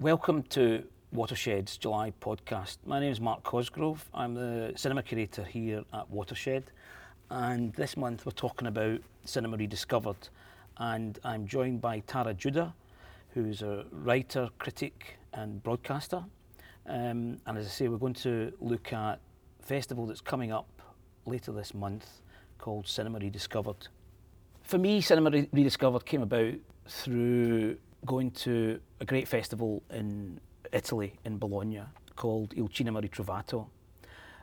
Welcome 0.00 0.44
to 0.44 0.84
Watershed's 1.12 1.76
July 1.76 2.14
podcast. 2.22 2.78
My 2.86 3.00
name 3.00 3.12
is 3.12 3.20
Mark 3.20 3.42
Cosgrove. 3.42 4.02
I'm 4.14 4.32
the 4.32 4.72
cinema 4.74 5.02
curator 5.02 5.44
here 5.44 5.84
at 5.92 6.08
Watershed. 6.08 6.64
And 7.28 7.74
this 7.74 7.98
month 7.98 8.24
we're 8.24 8.32
talking 8.32 8.66
about 8.66 9.00
Cinema 9.26 9.58
Rediscovered. 9.58 10.30
And 10.78 11.18
I'm 11.22 11.46
joined 11.46 11.82
by 11.82 11.98
Tara 12.06 12.32
Judah, 12.32 12.72
who's 13.34 13.60
a 13.60 13.84
writer, 13.92 14.48
critic, 14.58 15.18
and 15.34 15.62
broadcaster. 15.62 16.24
Um, 16.86 17.36
and 17.44 17.58
as 17.58 17.66
I 17.66 17.68
say, 17.68 17.88
we're 17.88 17.98
going 17.98 18.14
to 18.14 18.54
look 18.58 18.94
at 18.94 19.20
a 19.60 19.66
festival 19.66 20.06
that's 20.06 20.22
coming 20.22 20.50
up 20.50 20.80
later 21.26 21.52
this 21.52 21.74
month 21.74 22.22
called 22.56 22.88
Cinema 22.88 23.18
Rediscovered. 23.18 23.88
For 24.62 24.78
me, 24.78 25.02
Cinema 25.02 25.46
Rediscovered 25.52 26.06
came 26.06 26.22
about 26.22 26.54
through 26.88 27.76
going 28.06 28.30
to 28.30 28.80
a 29.00 29.04
great 29.04 29.28
festival 29.28 29.82
in 29.90 30.40
Italy, 30.72 31.18
in 31.24 31.38
Bologna, 31.38 31.82
called 32.16 32.54
Il 32.56 32.68
Cinema 32.72 33.00
Ritrovato. 33.00 33.66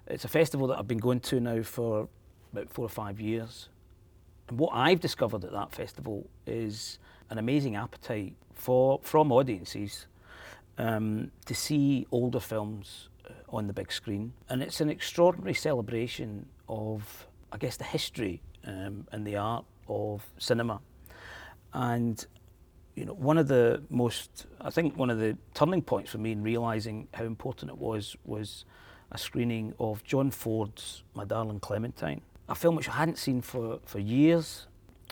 It's 0.08 0.26
a 0.26 0.30
festival 0.30 0.68
that 0.68 0.80
I've 0.80 0.88
been 0.88 0.98
going 1.00 1.20
to 1.22 1.40
now 1.40 1.62
for 1.64 2.08
about 2.54 2.70
four 2.70 2.86
or 2.86 2.90
five 2.90 3.20
years. 3.20 3.70
And 4.48 4.58
what 4.58 4.72
I've 4.74 5.00
discovered 5.00 5.44
at 5.44 5.52
that 5.52 5.74
festival 5.74 6.30
is 6.46 7.00
an 7.30 7.38
amazing 7.38 7.76
appetite 7.76 8.36
for 8.54 9.00
from 9.04 9.32
audiences 9.32 10.08
um, 10.78 11.32
to 11.46 11.54
see 11.54 12.08
older 12.12 12.40
films 12.40 13.10
uh, 13.26 13.34
on 13.50 13.68
the 13.68 13.74
big 13.74 13.92
screen. 13.92 14.34
And 14.50 14.62
it's 14.64 14.80
an 14.80 14.90
extraordinary 14.90 15.54
celebration 15.54 16.48
of, 16.70 17.28
I 17.52 17.58
guess, 17.58 17.78
the 17.78 17.84
history 17.84 18.42
um, 18.66 19.08
and 19.12 19.26
the 19.26 19.36
art 19.36 19.66
of 19.90 20.26
cinema. 20.38 20.80
And 21.74 22.26
you 22.98 23.06
know, 23.06 23.14
one 23.14 23.38
of 23.38 23.48
the 23.48 23.84
most, 23.92 24.48
I 24.60 24.72
think, 24.72 24.98
one 24.98 25.12
of 25.12 25.20
the 25.20 25.38
turning 25.54 25.84
points 25.84 26.10
for 26.10 26.18
me 26.18 26.32
in 26.32 26.42
realizing 26.42 27.08
how 27.14 27.26
important 27.26 27.70
it 27.70 27.78
was 27.78 28.16
was 28.26 28.66
a 29.12 29.20
screening 29.20 29.76
of 29.80 30.04
John 30.04 30.32
Ford's 30.32 31.04
My 31.14 31.24
Darling 31.24 31.60
Clementine, 31.60 32.22
a 32.50 32.56
film 32.56 32.76
which 32.76 32.90
I 32.90 32.94
hadn't 32.94 33.20
seen 33.20 33.44
for, 33.44 33.80
for 33.86 34.00
years. 34.00 34.66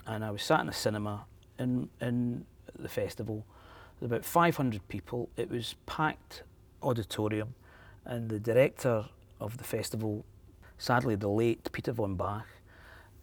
And 0.04 0.24
I 0.24 0.32
was 0.32 0.42
sat 0.42 0.60
in 0.60 0.68
a 0.68 0.72
cinema 0.72 1.26
in, 1.60 1.88
in 2.00 2.44
the 2.76 2.88
festival. 2.88 3.46
There 4.00 4.08
were 4.08 4.16
about 4.16 4.24
500 4.24 4.88
people. 4.88 5.28
It 5.36 5.48
was 5.48 5.76
packed 5.86 6.42
auditorium. 6.82 7.54
And 8.04 8.28
the 8.28 8.40
director 8.40 9.04
of 9.40 9.58
the 9.58 9.64
festival, 9.64 10.24
sadly 10.76 11.14
the 11.14 11.28
late 11.28 11.70
Peter 11.70 11.92
von 11.92 12.16
Bagh, 12.16 12.42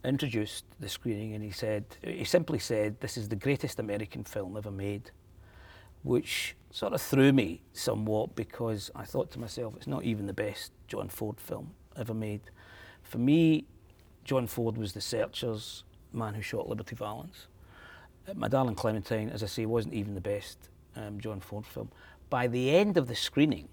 introduced 0.04 0.66
the 0.80 0.90
screening 0.90 1.34
and 1.34 1.44
he 1.44 1.52
said, 1.52 1.86
he 2.04 2.24
simply 2.24 2.60
said, 2.60 3.00
this 3.00 3.18
is 3.18 3.30
the 3.30 3.36
greatest 3.36 3.80
American 3.80 4.24
film 4.24 4.58
ever 4.58 4.72
made, 4.72 5.12
which 6.04 6.56
sort 6.72 6.94
of 6.94 7.02
threw 7.02 7.32
me 7.32 7.62
somewhat 7.74 8.36
because 8.36 8.92
I 8.96 9.06
thought 9.06 9.32
to 9.32 9.40
myself, 9.40 9.76
it's 9.76 9.88
not 9.88 10.04
even 10.04 10.26
the 10.26 10.34
best 10.34 10.72
John 10.88 11.08
Ford 11.10 11.40
film 11.40 11.72
ever 11.96 12.14
made. 12.14 12.42
For 13.02 13.18
me, 13.18 13.66
John 14.24 14.48
Ford 14.48 14.78
was 14.78 14.94
the 14.94 15.02
Searchers, 15.02 15.84
Man 16.12 16.34
Who 16.34 16.42
Shot 16.42 16.68
Liberty 16.68 16.96
Valance. 16.96 17.48
Uh, 18.28 18.34
My 18.36 18.48
Darling 18.48 18.76
Clementine, 18.76 19.30
as 19.30 19.44
I 19.44 19.48
say, 19.48 19.66
wasn't 19.66 19.94
even 19.94 20.16
the 20.16 20.22
best 20.22 20.70
um, 20.96 21.20
John 21.20 21.40
Ford 21.40 21.66
film. 21.66 21.90
By 22.30 22.48
the 22.48 22.76
end 22.76 22.98
of 22.98 23.08
the 23.08 23.16
screening, 23.16 23.68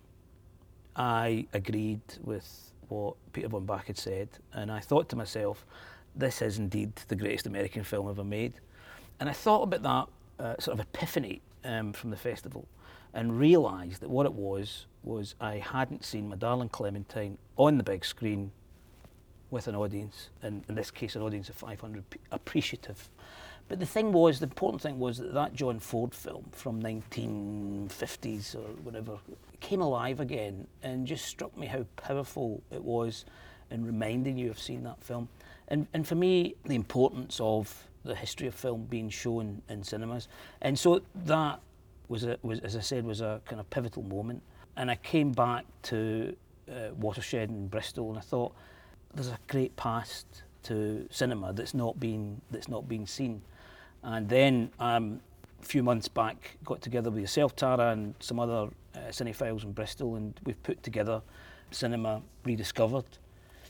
I 0.97 1.47
agreed 1.53 2.01
with 2.23 2.73
what 2.89 3.15
Peter 3.33 3.49
von 3.49 3.65
Bagh 3.65 3.87
had 3.87 3.97
said, 3.97 4.29
and 4.53 4.71
I 4.71 4.81
thought 4.81 5.09
to 5.11 5.17
myself, 5.17 5.65
this 6.15 6.43
is 6.43 6.59
indeed 6.59 6.95
the 7.09 7.17
greatest 7.17 7.47
American 7.47 7.85
film 7.85 8.09
ever 8.09 8.25
made. 8.25 8.55
And 9.19 9.29
I 9.29 9.33
thought 9.33 9.63
about 9.63 9.83
that 10.39 10.45
uh, 10.45 10.61
sort 10.61 10.79
of 10.79 10.81
epiphany 10.81 11.43
um, 11.65 11.93
from 11.93 12.11
the 12.11 12.17
festival 12.17 12.67
and 13.13 13.39
realised 13.39 14.01
that 14.01 14.11
what 14.11 14.27
it 14.27 14.33
was 14.33 14.87
was 15.03 15.35
I 15.41 15.57
hadn't 15.57 16.05
seen 16.05 16.29
My 16.29 16.37
Darling 16.37 16.69
Clementine 16.69 17.39
on 17.57 17.79
the 17.79 17.85
big 17.85 18.05
screen 18.05 18.53
with 19.51 19.67
an 19.67 19.75
audience, 19.75 20.29
and 20.43 20.63
in 20.69 20.77
this 20.77 20.91
case, 20.91 21.17
an 21.17 21.23
audience 21.23 21.49
of 21.49 21.57
500 21.57 22.05
appreciative. 22.31 23.09
But 23.69 23.81
the 23.81 23.87
thing 23.87 24.13
was, 24.13 24.41
the 24.41 24.47
important 24.47 24.83
thing 24.83 24.99
was 24.99 25.19
that 25.19 25.35
that 25.35 25.55
John 25.55 25.79
Ford 25.79 26.15
film 26.15 26.47
from 26.53 26.83
1950s 26.83 28.55
or 28.55 28.69
whatever 28.83 29.19
came 29.61 29.81
alive 29.81 30.21
again 30.21 30.67
and 30.83 31.07
just 31.07 31.25
struck 31.25 31.57
me 31.57 31.67
how 31.67 31.87
powerful 31.97 32.63
it 32.71 32.83
was 32.83 33.25
in 33.71 33.85
reminding 33.85 34.37
you 34.37 34.51
of 34.51 34.59
seeing 34.59 34.83
that 34.85 35.03
film. 35.03 35.29
And, 35.71 35.87
and 35.95 36.07
for 36.07 36.17
me, 36.17 36.55
the 36.65 36.75
importance 36.75 37.39
of 37.41 37.89
the 38.05 38.15
history 38.15 38.47
of 38.47 38.55
film 38.55 38.87
being 38.91 39.09
shown 39.09 39.63
in 39.69 39.83
cinemas. 39.85 40.29
And 40.63 40.79
so 40.79 41.03
that 41.27 41.61
was, 42.09 42.25
a, 42.25 42.39
was 42.43 42.61
as 42.61 42.77
I 42.77 42.81
said, 42.81 43.05
was 43.05 43.21
a 43.21 43.41
kind 43.45 43.61
of 43.61 43.71
pivotal 43.71 44.03
moment. 44.03 44.43
And 44.77 44.91
I 44.91 44.97
came 44.97 45.33
back 45.33 45.65
to 45.83 46.35
uh, 46.71 46.95
Watershed 46.99 47.51
in 47.51 47.69
Bristol 47.69 48.09
and 48.09 48.19
I 48.19 48.23
thought, 48.23 48.55
there's 49.15 49.29
a 49.29 49.39
great 49.49 49.75
past 49.77 50.27
to 50.65 51.07
cinema 51.11 51.53
that's 51.53 51.75
not 51.75 51.99
been, 51.99 52.41
that's 52.51 52.69
not 52.69 52.89
been 52.89 53.07
seen. 53.07 53.43
And 54.03 54.29
then 54.29 54.71
um, 54.79 55.21
a 55.61 55.65
few 55.65 55.83
months 55.83 56.09
back, 56.09 56.57
got 56.65 56.81
together 56.81 57.11
with 57.11 57.21
yourself, 57.21 57.55
Tara, 57.57 57.91
and 57.91 58.15
some 58.21 58.41
other 58.41 58.71
uh, 58.95 58.99
cinephiles 59.11 59.65
in 59.65 59.73
Bristol, 59.73 60.17
and 60.17 60.39
we've 60.45 60.63
put 60.63 60.83
together 60.83 61.23
Cinema 61.71 62.23
Rediscovered. 62.45 63.05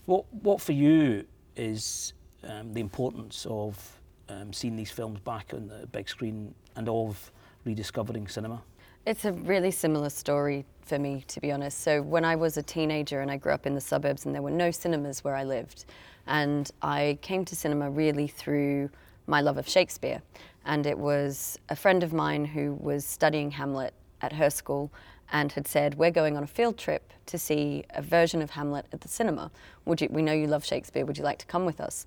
What, 0.06 0.24
what 0.32 0.60
for 0.60 0.72
you 0.72 1.26
is 1.56 2.12
um, 2.44 2.72
the 2.72 2.80
importance 2.80 3.46
of 3.48 4.00
um, 4.28 4.52
seeing 4.52 4.76
these 4.76 4.90
films 4.90 5.20
back 5.20 5.52
on 5.54 5.68
the 5.68 5.86
big 5.88 6.08
screen 6.08 6.54
and 6.76 6.88
of 6.88 7.32
rediscovering 7.64 8.28
cinema? 8.28 8.62
It's 9.06 9.24
a 9.24 9.32
really 9.32 9.70
similar 9.70 10.10
story 10.10 10.64
for 10.82 10.98
me, 10.98 11.24
to 11.28 11.40
be 11.40 11.52
honest. 11.52 11.80
So, 11.80 12.02
when 12.02 12.24
I 12.24 12.36
was 12.36 12.56
a 12.56 12.62
teenager 12.62 13.20
and 13.20 13.30
I 13.30 13.36
grew 13.36 13.52
up 13.52 13.66
in 13.66 13.74
the 13.74 13.80
suburbs 13.80 14.26
and 14.26 14.34
there 14.34 14.42
were 14.42 14.50
no 14.50 14.70
cinemas 14.70 15.24
where 15.24 15.34
I 15.34 15.44
lived, 15.44 15.86
and 16.26 16.70
I 16.82 17.18
came 17.22 17.44
to 17.46 17.56
cinema 17.56 17.90
really 17.90 18.26
through 18.26 18.90
my 19.26 19.40
love 19.40 19.58
of 19.58 19.68
Shakespeare. 19.68 20.20
And 20.66 20.86
it 20.86 20.98
was 20.98 21.58
a 21.70 21.76
friend 21.76 22.02
of 22.02 22.12
mine 22.12 22.44
who 22.44 22.74
was 22.74 23.04
studying 23.04 23.50
Hamlet 23.50 23.94
at 24.20 24.32
her 24.32 24.50
school 24.50 24.92
and 25.32 25.52
had 25.52 25.66
said, 25.66 25.94
We're 25.94 26.10
going 26.10 26.36
on 26.36 26.42
a 26.42 26.46
field 26.46 26.76
trip 26.76 27.12
to 27.26 27.38
see 27.38 27.84
a 27.91 28.02
version 28.02 28.42
of 28.42 28.50
Hamlet 28.50 28.86
at 28.92 29.00
the 29.00 29.08
cinema. 29.08 29.50
Would 29.84 30.00
you, 30.00 30.08
we 30.10 30.22
know 30.22 30.32
you 30.32 30.46
love 30.46 30.64
Shakespeare, 30.64 31.04
would 31.04 31.18
you 31.18 31.24
like 31.24 31.38
to 31.38 31.46
come 31.46 31.64
with 31.64 31.80
us? 31.80 32.06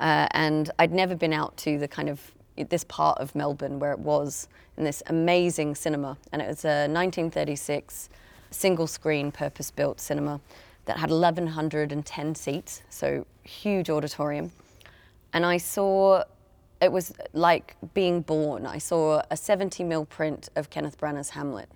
Uh, 0.00 0.28
and 0.32 0.70
I'd 0.78 0.92
never 0.92 1.14
been 1.14 1.32
out 1.32 1.56
to 1.58 1.78
the 1.78 1.88
kind 1.88 2.08
of 2.08 2.32
this 2.68 2.84
part 2.84 3.18
of 3.18 3.34
Melbourne 3.34 3.78
where 3.78 3.92
it 3.92 4.00
was 4.00 4.48
in 4.76 4.84
this 4.84 5.02
amazing 5.06 5.74
cinema. 5.74 6.16
And 6.32 6.42
it 6.42 6.48
was 6.48 6.64
a 6.64 6.86
1936 6.88 8.08
single 8.50 8.86
screen, 8.86 9.30
purpose 9.30 9.70
built 9.70 10.00
cinema 10.00 10.40
that 10.86 10.98
had 10.98 11.10
1,110 11.10 12.34
seats, 12.34 12.82
so 12.88 13.26
huge 13.42 13.90
auditorium. 13.90 14.50
And 15.32 15.44
I 15.44 15.58
saw 15.58 16.24
it 16.80 16.92
was 16.92 17.12
like 17.32 17.76
being 17.92 18.22
born. 18.22 18.64
I 18.64 18.78
saw 18.78 19.22
a 19.30 19.36
70 19.36 19.84
mil 19.84 20.04
print 20.04 20.48
of 20.56 20.70
Kenneth 20.70 20.98
Branagh's 20.98 21.30
Hamlet 21.30 21.68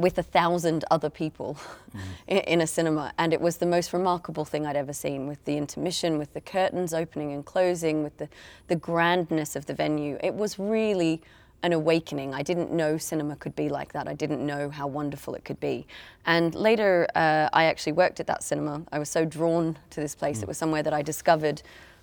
with, 0.00 0.18
a 0.18 0.22
thousand 0.22 0.84
other 0.90 1.10
people 1.10 1.56
mm. 1.94 2.00
in, 2.26 2.38
in, 2.38 2.60
a 2.60 2.66
cinema. 2.66 3.12
And 3.18 3.32
it 3.32 3.40
was 3.40 3.58
the 3.58 3.66
most 3.66 3.92
remarkable 3.92 4.44
thing 4.44 4.66
I'd 4.66 4.76
ever 4.76 4.92
seen 4.92 5.26
with 5.26 5.44
the 5.44 5.56
intermission, 5.56 6.18
with 6.18 6.32
the 6.34 6.40
curtains 6.40 6.92
opening 6.92 7.32
and 7.32 7.44
closing, 7.44 8.02
with 8.02 8.16
the, 8.18 8.28
the 8.68 8.76
grandness 8.76 9.56
of 9.56 9.66
the 9.66 9.74
venue. 9.74 10.18
It 10.22 10.34
was 10.34 10.58
really 10.58 11.22
an 11.62 11.72
awakening. 11.72 12.34
I 12.34 12.42
didn't 12.42 12.72
know 12.72 12.96
cinema 12.96 13.36
could 13.36 13.54
be 13.54 13.68
like 13.68 13.92
that. 13.92 14.08
I 14.08 14.14
didn't 14.14 14.44
know 14.44 14.70
how 14.70 14.86
wonderful 14.86 15.34
it 15.34 15.44
could 15.44 15.60
be. 15.60 15.86
And 16.26 16.54
later, 16.54 17.06
uh, 17.14 17.48
I 17.52 17.64
actually 17.64 17.92
worked 17.92 18.20
at 18.20 18.26
that 18.28 18.42
cinema. 18.42 18.82
I 18.92 18.98
was 18.98 19.08
so 19.08 19.24
drawn 19.24 19.78
to 19.90 20.00
this 20.00 20.14
place. 20.14 20.38
Mm. 20.38 20.42
It 20.44 20.48
was 20.48 20.58
somewhere 20.58 20.82
that 20.82 20.94
I 20.94 21.02
discovered 21.02 21.62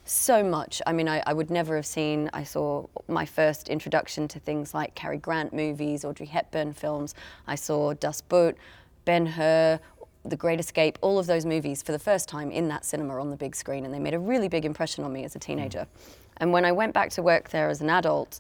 so 0.10 0.44
much. 0.44 0.82
I 0.88 0.94
mean, 0.94 1.08
I, 1.08 1.22
I, 1.26 1.34
would 1.34 1.50
never 1.50 1.76
have 1.76 1.86
seen, 1.86 2.30
I 2.34 2.44
saw 2.44 2.88
my 3.08 3.26
first 3.26 3.70
introduction 3.70 4.28
to 4.30 4.40
things 4.40 4.74
like 4.74 4.96
Cary 4.96 5.18
Grant 5.18 5.54
movies, 5.54 6.06
Audrey 6.06 6.26
Hepburn 6.26 6.74
films. 6.74 7.14
I 7.46 7.56
saw 7.56 7.94
Das 7.94 8.22
Boot, 8.22 8.58
Ben 9.06 9.26
Hur, 9.26 9.80
The 10.26 10.36
Great 10.36 10.60
Escape, 10.60 10.98
all 11.02 11.20
of 11.20 11.28
those 11.28 11.46
movies 11.46 11.82
for 11.82 11.92
the 11.92 12.00
first 12.00 12.28
time 12.28 12.52
in 12.52 12.68
that 12.70 12.86
cinema 12.86 13.20
on 13.20 13.30
the 13.30 13.38
big 13.38 13.56
screen. 13.56 13.86
And 13.86 13.94
they 13.94 14.00
made 14.00 14.14
a 14.14 14.20
really 14.20 14.48
big 14.48 14.66
impression 14.66 15.04
on 15.04 15.14
me 15.14 15.24
as 15.24 15.36
a 15.36 15.40
teenager. 15.40 15.88
Mm. 15.88 16.14
And 16.38 16.54
when 16.54 16.66
I 16.66 16.72
went 16.72 16.94
back 16.94 17.10
to 17.12 17.22
work 17.22 17.50
there 17.50 17.70
as 17.70 17.82
an 17.82 17.90
adult, 17.90 18.40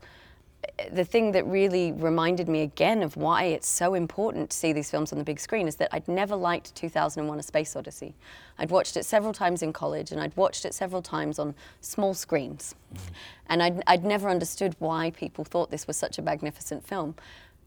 the 0.91 1.05
thing 1.05 1.31
that 1.31 1.45
really 1.45 1.91
reminded 1.91 2.47
me 2.47 2.61
again 2.61 3.01
of 3.03 3.17
why 3.17 3.43
it's 3.43 3.67
so 3.67 3.93
important 3.93 4.49
to 4.51 4.57
see 4.57 4.73
these 4.73 4.89
films 4.89 5.11
on 5.11 5.17
the 5.17 5.23
big 5.23 5.39
screen 5.39 5.67
is 5.67 5.75
that 5.77 5.89
I'd 5.91 6.07
never 6.07 6.35
liked 6.35 6.75
2001 6.75 7.39
A 7.39 7.43
Space 7.43 7.75
Odyssey. 7.75 8.15
I'd 8.57 8.69
watched 8.69 8.97
it 8.97 9.05
several 9.05 9.33
times 9.33 9.61
in 9.61 9.73
college 9.73 10.11
and 10.11 10.21
I'd 10.21 10.35
watched 10.35 10.65
it 10.65 10.73
several 10.73 11.01
times 11.01 11.39
on 11.39 11.55
small 11.81 12.13
screens. 12.13 12.75
Mm-hmm. 12.93 13.13
And 13.47 13.63
I'd, 13.63 13.83
I'd 13.87 14.05
never 14.05 14.29
understood 14.29 14.75
why 14.79 15.11
people 15.11 15.43
thought 15.43 15.71
this 15.71 15.87
was 15.87 15.97
such 15.97 16.17
a 16.17 16.21
magnificent 16.21 16.85
film. 16.85 17.15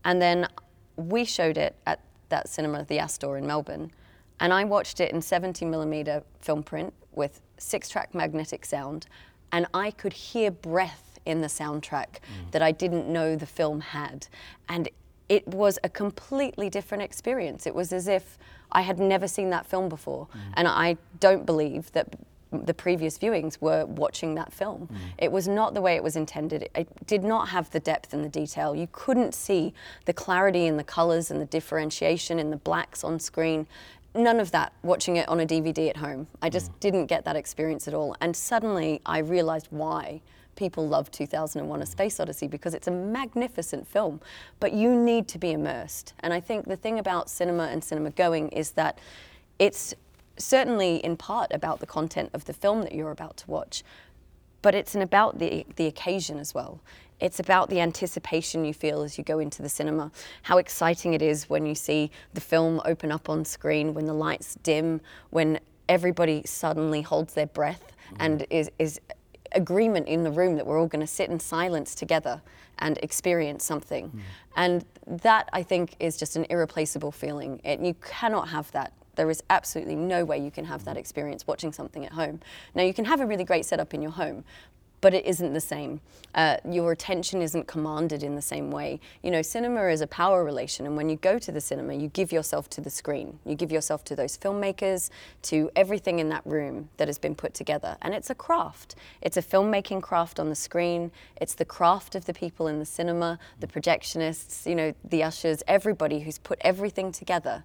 And 0.05 0.21
then 0.21 0.49
we 0.97 1.25
showed 1.25 1.59
it 1.59 1.77
at 1.87 2.01
that 2.29 2.49
cinema, 2.49 2.85
the 2.85 2.99
Astor 2.99 3.37
in 3.37 3.47
Melbourne, 3.47 3.91
and 4.39 4.53
I 4.53 4.65
watched 4.65 5.01
it 5.01 5.13
in 5.13 5.21
70 5.21 5.65
millimeter 5.67 6.23
film 6.41 6.63
print 6.63 6.95
with 7.13 7.41
six 7.59 7.89
track 7.89 8.15
magnetic 8.15 8.65
sound, 8.65 9.07
and 9.53 9.67
I 9.75 9.91
could 9.91 10.13
hear 10.15 10.51
breath 10.51 11.10
in 11.27 11.41
the 11.41 11.47
soundtrack 11.47 12.07
mm. 12.19 12.51
that 12.53 12.63
I 12.63 12.73
didn't 12.73 13.09
know 13.09 13.37
the 13.37 13.47
film 13.47 13.81
had. 13.81 14.27
And 14.69 14.89
it 15.29 15.47
was 15.47 15.79
a 15.85 15.89
completely 15.89 16.69
different 16.69 17.03
experience. 17.03 17.67
It 17.67 17.75
was 17.75 17.93
as 17.93 18.09
if 18.09 18.37
I 18.73 18.83
had 18.83 18.99
never 18.99 19.29
seen 19.29 19.51
that 19.51 19.65
film 19.65 19.89
before. 19.89 20.27
And 20.55 20.67
I 20.67 20.97
don't 21.21 21.47
believe 21.47 21.93
that 21.93 22.17
the 22.53 22.75
previous 22.75 23.17
viewings 23.17 23.61
were 23.61 23.87
watching 23.87 24.35
that 24.35 24.53
film. 24.53 24.89
It 25.19 25.31
was 25.31 25.47
not 25.47 25.73
the 25.75 25.81
way 25.81 25.95
it 25.95 26.03
was 26.03 26.17
intended. 26.17 26.69
It 26.75 26.89
did 27.07 27.23
not 27.23 27.49
have 27.51 27.71
the 27.71 27.79
depth 27.79 28.13
and 28.13 28.25
the 28.25 28.29
detail. 28.29 28.75
You 28.75 28.89
couldn't 28.91 29.35
see 29.35 29.73
the 30.05 30.13
clarity 30.13 30.67
in 30.67 30.77
the 30.77 30.85
colors 30.85 31.31
and 31.31 31.41
the 31.41 31.47
differentiation 31.47 32.41
in 32.41 32.51
the 32.51 32.57
blacks 32.57 33.05
on 33.05 33.21
screen. 33.21 33.69
None 34.17 34.41
of 34.41 34.51
that 34.51 34.73
watching 34.83 35.17
it 35.17 35.29
on 35.29 35.39
a 35.39 35.47
DVD 35.47 35.91
at 35.91 35.99
home. 35.99 36.27
I 36.43 36.51
just 36.51 36.79
didn't 36.81 37.07
get 37.07 37.25
that 37.25 37.37
experience 37.37 37.87
at 37.87 37.95
all. 37.95 38.17
And 38.21 38.35
suddenly 38.35 39.01
I 39.07 39.19
realized 39.19 39.69
why 39.71 40.21
people 40.57 40.87
love 40.87 41.11
2001 41.11 41.83
A 41.83 41.87
Space 41.87 42.21
Odyssey 42.21 42.47
because 42.47 42.75
it's 42.75 42.89
a 42.89 42.91
magnificent 42.91 43.87
film, 43.87 44.21
but 44.59 44.73
you 44.73 44.95
need 44.95 45.29
to 45.29 45.39
be 45.39 45.53
immersed. 45.53 46.13
And 46.21 46.33
I 46.33 46.41
think 46.41 46.67
the 46.67 46.77
thing 46.77 46.99
about 46.99 47.31
cinema 47.31 47.65
and 47.65 47.83
cinema 47.83 48.11
going 48.11 48.49
is 48.51 48.73
that 48.73 48.99
it's 49.59 49.95
certainly 50.37 50.97
in 50.97 51.17
part 51.17 51.53
about 51.53 51.81
the 51.81 51.87
content 51.87 52.31
of 52.33 52.45
the 52.45 52.53
film 52.53 52.83
that 52.83 52.95
you're 52.95 53.11
about 53.11 53.37
to 53.39 53.51
watch, 53.51 53.85
but 54.63 54.75
it's 54.75 54.95
an 54.95 55.03
about 55.03 55.39
the, 55.39 55.67
the 55.77 55.87
occasion 55.87 56.39
as 56.39 56.55
well. 56.55 56.81
It's 57.21 57.39
about 57.39 57.69
the 57.69 57.81
anticipation 57.81 58.65
you 58.65 58.73
feel 58.73 59.03
as 59.03 59.19
you 59.19 59.25
go 59.25 59.39
into 59.39 59.63
the 59.63 59.69
cinema, 59.69 60.11
how 60.43 60.57
exciting 60.59 61.13
it 61.13 61.21
is 61.21 61.51
when 61.51 61.67
you 61.67 61.75
see 61.75 62.11
the 62.33 62.41
film 62.41 62.81
open 62.85 63.13
up 63.13 63.29
on 63.29 63.45
screen, 63.45 63.93
when 63.93 64.07
the 64.07 64.15
lights 64.15 64.57
dim, 64.63 65.03
when 65.29 65.61
everybody 65.89 66.43
suddenly 66.47 67.03
holds 67.03 67.35
their 67.35 67.47
breath 67.47 67.93
and 68.19 68.41
mm-hmm. 68.41 68.53
is, 68.53 68.71
is 68.79 69.01
agreement 69.53 70.09
in 70.09 70.23
the 70.23 70.31
room 70.31 70.57
that 70.57 70.67
we're 70.67 70.79
all 70.79 70.87
going 70.87 71.01
to 71.01 71.07
sit 71.07 71.31
in 71.31 71.41
silence 71.41 71.95
together 71.95 72.41
and 72.79 72.99
experience 73.03 73.65
something. 73.65 74.09
Mm. 74.09 74.21
And 74.57 74.85
that, 75.23 75.49
I 75.53 75.63
think, 75.63 75.97
is 76.01 76.17
just 76.17 76.37
an 76.37 76.47
irreplaceable 76.51 77.13
feeling. 77.13 77.61
It, 77.65 77.81
you 77.81 77.95
cannot 77.95 78.49
have 78.49 78.71
that. 78.73 78.93
There 79.17 79.29
is 79.29 79.43
absolutely 79.51 79.97
no 79.97 80.25
way 80.25 80.39
you 80.39 80.51
can 80.51 80.65
have 80.65 80.85
that 80.85 80.97
mm. 80.97 81.01
experience 81.01 81.47
watching 81.47 81.73
something 81.73 82.07
at 82.07 82.13
home. 82.13 82.41
Now, 82.75 82.83
you 82.83 82.95
can 82.95 83.05
have 83.05 83.21
a 83.21 83.27
really 83.27 83.45
great 83.45 83.67
setup 83.67 83.93
in 83.93 84.03
your 84.03 84.13
home, 84.13 84.45
but 85.01 85.15
it 85.15 85.25
isn't 85.25 85.53
the 85.53 85.61
same. 85.61 86.01
Uh, 86.35 86.57
your 86.69 86.93
attention 86.93 87.43
isn't 87.43 87.67
commanded 87.67 88.23
in 88.23 88.37
the 88.37 88.43
same 88.43 88.71
way. 88.71 89.01
You 89.23 89.31
know, 89.31 89.43
cinema 89.43 89.89
is 89.89 90.01
a 90.01 90.07
power 90.07 90.45
relation, 90.45 90.87
and 90.87 90.97
when 90.97 91.09
you 91.09 91.17
go 91.17 91.39
to 91.39 91.51
the 91.51 91.61
cinema, 91.61 91.95
you 91.95 92.09
give 92.09 92.31
yourself 92.33 92.71
to 92.71 92.81
the 92.81 92.91
screen. 92.91 93.39
You 93.45 93.55
give 93.55 93.73
yourself 93.73 94.05
to 94.05 94.17
those 94.17 94.37
filmmakers, 94.37 95.11
to 95.43 95.71
everything 95.75 96.19
in 96.19 96.29
that 96.29 96.45
room 96.45 96.89
that 96.99 97.09
has 97.09 97.19
been 97.19 97.35
put 97.35 97.55
together. 97.55 97.97
And 98.03 98.15
it's 98.15 98.31
a 98.31 98.35
craft. 98.35 98.95
It's 99.23 99.37
a 99.37 99.43
filmmaking 99.43 100.03
craft 100.03 100.39
on 100.39 100.49
the 100.49 100.55
screen. 100.55 101.11
It's 101.41 101.55
the 101.55 101.65
craft 101.65 102.15
of 102.15 102.27
the 102.27 102.35
people 102.35 102.69
in 102.69 102.79
the 102.79 102.87
cinema, 102.87 103.39
the 103.59 103.67
projectionists, 103.67 104.67
you 104.67 104.75
know, 104.75 104.95
the 105.05 105.23
ushers, 105.23 105.63
everybody 105.67 106.21
who's 106.21 106.39
put 106.39 106.59
everything 106.63 107.11
together 107.13 107.65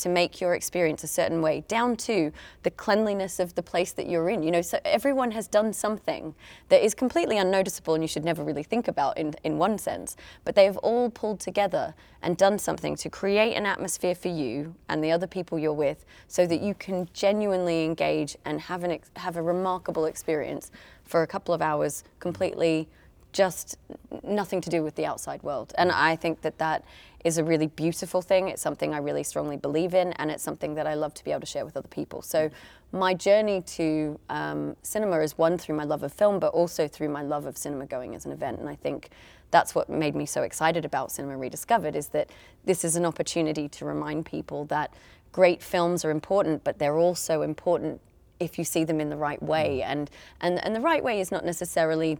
to 0.00 0.08
make 0.08 0.40
your 0.40 0.54
experience 0.54 1.04
a 1.04 1.06
certain 1.06 1.40
way, 1.40 1.64
down 1.68 1.96
to 1.96 2.32
the 2.62 2.70
cleanliness 2.70 3.38
of 3.38 3.54
the 3.54 3.62
place 3.62 3.92
that 3.92 4.08
you're 4.08 4.28
in. 4.28 4.42
You 4.42 4.50
know, 4.50 4.62
so 4.62 4.80
everyone 4.84 5.30
has 5.32 5.46
done 5.46 5.72
something 5.72 6.34
that 6.68 6.84
is 6.84 6.94
completely 6.94 7.38
unnoticeable 7.38 7.94
and 7.94 8.02
you 8.02 8.08
should 8.08 8.24
never 8.24 8.42
really 8.42 8.62
think 8.62 8.88
about 8.88 9.18
in, 9.18 9.34
in 9.44 9.58
one 9.58 9.78
sense, 9.78 10.16
but 10.44 10.54
they 10.54 10.64
have 10.64 10.76
all 10.78 11.10
pulled 11.10 11.40
together 11.40 11.94
and 12.22 12.36
done 12.36 12.58
something 12.58 12.96
to 12.96 13.08
create 13.08 13.54
an 13.54 13.66
atmosphere 13.66 14.14
for 14.14 14.28
you 14.28 14.74
and 14.88 15.02
the 15.02 15.10
other 15.10 15.26
people 15.26 15.58
you're 15.58 15.72
with 15.72 16.04
so 16.28 16.46
that 16.46 16.60
you 16.60 16.74
can 16.74 17.08
genuinely 17.12 17.84
engage 17.84 18.36
and 18.44 18.60
have, 18.60 18.84
an, 18.84 18.90
ex- 18.90 19.10
have 19.16 19.36
a 19.36 19.42
remarkable 19.42 20.04
experience 20.04 20.70
for 21.04 21.22
a 21.22 21.26
couple 21.26 21.54
of 21.54 21.62
hours 21.62 22.04
completely 22.18 22.88
just 23.32 23.78
nothing 24.22 24.60
to 24.60 24.70
do 24.70 24.82
with 24.82 24.94
the 24.96 25.06
outside 25.06 25.42
world. 25.42 25.72
And 25.78 25.92
I 25.92 26.16
think 26.16 26.40
that 26.42 26.58
that 26.58 26.84
is 27.24 27.38
a 27.38 27.44
really 27.44 27.66
beautiful 27.66 28.22
thing. 28.22 28.48
It's 28.48 28.62
something 28.62 28.94
I 28.94 28.98
really 28.98 29.22
strongly 29.22 29.56
believe 29.56 29.94
in, 29.94 30.12
and 30.14 30.30
it's 30.30 30.42
something 30.42 30.74
that 30.74 30.86
I 30.86 30.94
love 30.94 31.14
to 31.14 31.24
be 31.24 31.30
able 31.30 31.40
to 31.40 31.46
share 31.46 31.64
with 31.64 31.76
other 31.76 31.88
people. 31.88 32.22
So, 32.22 32.50
my 32.92 33.14
journey 33.14 33.62
to 33.62 34.18
um, 34.28 34.76
cinema 34.82 35.20
is 35.20 35.38
one 35.38 35.58
through 35.58 35.76
my 35.76 35.84
love 35.84 36.02
of 36.02 36.12
film, 36.12 36.40
but 36.40 36.52
also 36.52 36.88
through 36.88 37.10
my 37.10 37.22
love 37.22 37.46
of 37.46 37.56
cinema 37.56 37.86
going 37.86 38.14
as 38.16 38.26
an 38.26 38.32
event. 38.32 38.58
And 38.58 38.68
I 38.68 38.74
think 38.74 39.10
that's 39.50 39.74
what 39.74 39.88
made 39.88 40.14
me 40.14 40.26
so 40.26 40.42
excited 40.42 40.84
about 40.84 41.12
Cinema 41.12 41.36
Rediscovered 41.36 41.94
is 41.94 42.08
that 42.08 42.30
this 42.64 42.84
is 42.84 42.96
an 42.96 43.04
opportunity 43.04 43.68
to 43.68 43.84
remind 43.84 44.26
people 44.26 44.64
that 44.66 44.92
great 45.32 45.62
films 45.62 46.04
are 46.04 46.10
important, 46.10 46.64
but 46.64 46.78
they're 46.78 46.98
also 46.98 47.42
important 47.42 48.00
if 48.38 48.58
you 48.58 48.64
see 48.64 48.84
them 48.84 49.00
in 49.00 49.10
the 49.10 49.16
right 49.16 49.42
way. 49.42 49.82
And, 49.82 50.10
and, 50.40 50.64
and 50.64 50.74
the 50.74 50.80
right 50.80 51.04
way 51.04 51.20
is 51.20 51.30
not 51.30 51.44
necessarily 51.44 52.18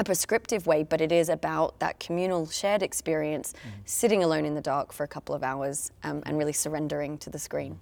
a 0.00 0.04
prescriptive 0.04 0.66
way, 0.66 0.82
but 0.82 1.00
it 1.00 1.12
is 1.12 1.28
about 1.28 1.78
that 1.78 2.00
communal 2.00 2.48
shared 2.48 2.82
experience, 2.82 3.52
sitting 3.84 4.24
alone 4.24 4.46
in 4.46 4.54
the 4.54 4.60
dark 4.60 4.92
for 4.92 5.04
a 5.04 5.08
couple 5.08 5.34
of 5.34 5.44
hours 5.44 5.92
um, 6.02 6.22
and 6.24 6.38
really 6.38 6.54
surrendering 6.54 7.18
to 7.18 7.28
the 7.28 7.38
screen. 7.38 7.78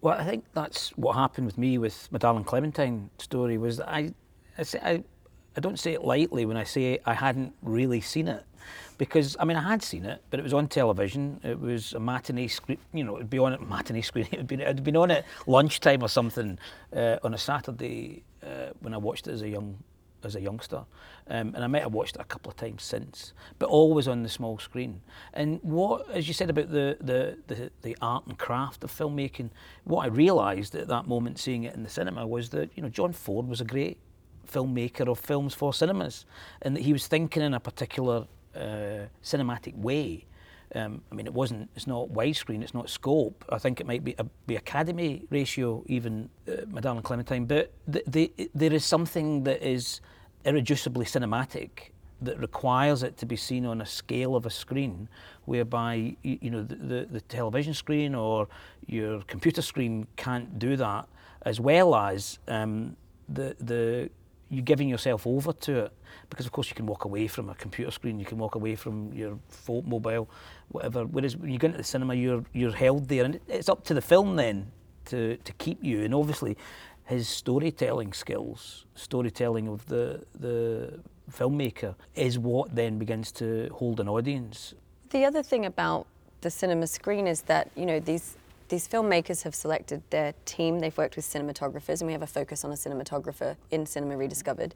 Well, 0.00 0.18
I 0.18 0.24
think 0.24 0.44
that's 0.54 0.90
what 0.96 1.14
happened 1.14 1.46
with 1.46 1.58
me 1.58 1.76
with 1.76 2.08
my 2.10 2.18
darling 2.18 2.44
Clementine 2.44 3.10
story 3.18 3.58
was 3.58 3.76
that 3.76 3.88
I, 3.88 4.14
I, 4.56 4.62
say, 4.62 4.80
I, 4.82 5.04
I 5.56 5.60
don't 5.60 5.78
say 5.78 5.92
it 5.92 6.04
lightly 6.04 6.46
when 6.46 6.56
I 6.56 6.64
say 6.64 6.98
I 7.04 7.12
hadn't 7.12 7.54
really 7.62 8.00
seen 8.00 8.28
it. 8.28 8.42
Because 8.98 9.36
I 9.38 9.44
mean, 9.44 9.58
I 9.58 9.62
had 9.62 9.82
seen 9.82 10.06
it, 10.06 10.22
but 10.30 10.40
it 10.40 10.42
was 10.42 10.54
on 10.54 10.68
television. 10.68 11.38
It 11.44 11.60
was 11.60 11.92
a 11.92 12.00
matinee 12.00 12.48
screen. 12.48 12.78
You 12.94 13.04
know, 13.04 13.16
it'd 13.16 13.28
be 13.28 13.38
on 13.38 13.52
at 13.52 13.60
matinee 13.68 14.00
screen. 14.00 14.26
It'd 14.32 14.46
been 14.46 14.60
it'd 14.60 14.82
been 14.82 14.96
on 14.96 15.10
at 15.10 15.26
lunchtime 15.46 16.02
or 16.02 16.08
something 16.08 16.58
uh, 16.94 17.18
on 17.22 17.34
a 17.34 17.38
Saturday 17.38 18.24
uh, 18.42 18.70
when 18.80 18.94
I 18.94 18.96
watched 18.96 19.28
it 19.28 19.32
as 19.32 19.42
a 19.42 19.48
young 19.48 19.76
as 20.26 20.36
a 20.36 20.40
youngster, 20.40 20.84
um, 21.28 21.54
and 21.54 21.58
I 21.64 21.66
might 21.66 21.82
have 21.82 21.94
watched 21.94 22.16
it 22.16 22.20
a 22.20 22.24
couple 22.24 22.50
of 22.50 22.56
times 22.56 22.82
since, 22.82 23.32
but 23.58 23.68
always 23.68 24.06
on 24.06 24.22
the 24.22 24.28
small 24.28 24.58
screen. 24.58 25.00
And 25.32 25.60
what, 25.62 26.10
as 26.10 26.28
you 26.28 26.34
said 26.34 26.50
about 26.50 26.70
the 26.70 26.98
the, 27.00 27.38
the, 27.46 27.70
the 27.82 27.96
art 28.02 28.26
and 28.26 28.38
craft 28.38 28.84
of 28.84 28.90
filmmaking, 28.90 29.50
what 29.84 30.04
I 30.04 30.08
realised 30.08 30.74
at 30.74 30.88
that 30.88 31.06
moment, 31.06 31.38
seeing 31.38 31.64
it 31.64 31.74
in 31.74 31.82
the 31.82 31.90
cinema, 31.90 32.26
was 32.26 32.50
that 32.50 32.70
you 32.76 32.82
know 32.82 32.88
John 32.90 33.12
Ford 33.12 33.48
was 33.48 33.60
a 33.60 33.64
great 33.64 33.98
filmmaker 34.46 35.08
of 35.08 35.18
films 35.18 35.54
for 35.54 35.72
cinemas, 35.72 36.26
and 36.62 36.76
that 36.76 36.82
he 36.82 36.92
was 36.92 37.06
thinking 37.06 37.42
in 37.42 37.54
a 37.54 37.60
particular 37.60 38.26
uh, 38.54 39.06
cinematic 39.22 39.76
way. 39.76 40.26
Um, 40.74 41.02
I 41.12 41.14
mean, 41.14 41.26
it 41.26 41.32
wasn't. 41.32 41.70
It's 41.76 41.86
not 41.86 42.08
widescreen. 42.08 42.62
It's 42.62 42.74
not 42.74 42.90
scope. 42.90 43.44
I 43.48 43.58
think 43.58 43.80
it 43.80 43.86
might 43.86 44.02
be 44.02 44.14
a, 44.18 44.24
be 44.46 44.56
Academy 44.56 45.24
ratio, 45.30 45.84
even 45.86 46.28
uh, 46.48 46.80
darling 46.80 47.02
Clementine. 47.02 47.46
But 47.46 47.72
the, 47.86 48.02
the, 48.06 48.50
there 48.54 48.72
is 48.72 48.84
something 48.84 49.44
that 49.44 49.62
is 49.62 50.00
irreducibly 50.46 51.04
cinematic 51.04 51.90
that 52.22 52.38
requires 52.38 53.02
it 53.02 53.18
to 53.18 53.26
be 53.26 53.36
seen 53.36 53.66
on 53.66 53.80
a 53.80 53.86
scale 53.86 54.34
of 54.36 54.46
a 54.46 54.50
screen, 54.50 55.08
whereby 55.44 56.16
you, 56.22 56.50
know 56.50 56.62
the, 56.62 56.76
the, 56.76 57.08
the 57.10 57.20
television 57.22 57.74
screen 57.74 58.14
or 58.14 58.48
your 58.86 59.20
computer 59.22 59.60
screen 59.60 60.06
can't 60.16 60.58
do 60.58 60.76
that, 60.76 61.06
as 61.42 61.60
well 61.60 61.94
as 61.94 62.38
um, 62.48 62.96
the 63.28 63.54
the 63.60 64.10
you 64.48 64.62
giving 64.62 64.88
yourself 64.88 65.26
over 65.26 65.52
to 65.52 65.86
it. 65.86 65.92
Because 66.30 66.46
of 66.46 66.52
course 66.52 66.68
you 66.70 66.76
can 66.76 66.86
walk 66.86 67.04
away 67.04 67.26
from 67.26 67.50
a 67.50 67.54
computer 67.54 67.90
screen 67.90 68.18
you 68.18 68.24
can 68.24 68.38
walk 68.38 68.54
away 68.54 68.76
from 68.76 69.12
your 69.12 69.38
phone 69.48 69.84
mobile 69.86 70.28
whatever. 70.68 71.04
Whereas 71.04 71.36
when 71.36 71.50
you 71.50 71.58
go 71.58 71.66
into 71.66 71.78
the 71.78 71.84
cinema 71.84 72.14
you're 72.14 72.44
you're 72.52 72.72
held 72.72 73.08
there 73.08 73.24
and 73.24 73.40
it's 73.48 73.68
up 73.68 73.84
to 73.84 73.94
the 73.94 74.00
film 74.00 74.36
then 74.36 74.70
to 75.06 75.36
to 75.38 75.52
keep 75.54 75.82
you. 75.82 76.02
And 76.02 76.14
obviously 76.14 76.56
his 77.06 77.28
storytelling 77.28 78.12
skills 78.12 78.86
storytelling 78.94 79.68
of 79.68 79.86
the 79.86 80.24
the 80.38 80.98
filmmaker 81.30 81.94
is 82.14 82.38
what 82.38 82.74
then 82.74 82.98
begins 82.98 83.32
to 83.32 83.68
hold 83.72 83.98
an 84.00 84.08
audience 84.08 84.74
The 85.10 85.24
other 85.24 85.42
thing 85.42 85.64
about 85.64 86.06
the 86.40 86.50
cinema 86.50 86.86
screen 86.86 87.26
is 87.26 87.42
that 87.42 87.70
you 87.76 87.86
know 87.86 88.00
these 88.00 88.36
these 88.68 88.88
filmmakers 88.88 89.42
have 89.44 89.54
selected 89.54 90.02
their 90.10 90.34
team. 90.44 90.80
They've 90.80 90.96
worked 90.96 91.16
with 91.16 91.24
cinematographers, 91.24 92.00
and 92.00 92.06
we 92.06 92.12
have 92.12 92.22
a 92.22 92.26
focus 92.26 92.64
on 92.64 92.72
a 92.72 92.74
cinematographer 92.74 93.56
in 93.70 93.86
Cinema 93.86 94.16
Rediscovered, 94.16 94.74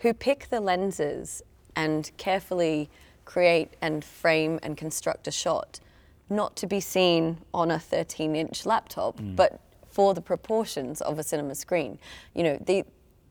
who 0.00 0.12
pick 0.12 0.48
the 0.50 0.60
lenses 0.60 1.42
and 1.74 2.10
carefully 2.18 2.90
create 3.24 3.70
and 3.80 4.04
frame 4.04 4.60
and 4.62 4.76
construct 4.76 5.26
a 5.26 5.30
shot, 5.30 5.80
not 6.28 6.54
to 6.56 6.66
be 6.66 6.80
seen 6.80 7.38
on 7.54 7.70
a 7.70 7.76
13-inch 7.76 8.66
laptop, 8.66 9.18
mm. 9.18 9.34
but 9.34 9.60
for 9.94 10.12
the 10.12 10.20
proportions 10.20 11.00
of 11.00 11.20
a 11.20 11.22
cinema 11.22 11.54
screen. 11.54 11.98
You 12.34 12.42
know, 12.42 12.58
the, 12.66 12.84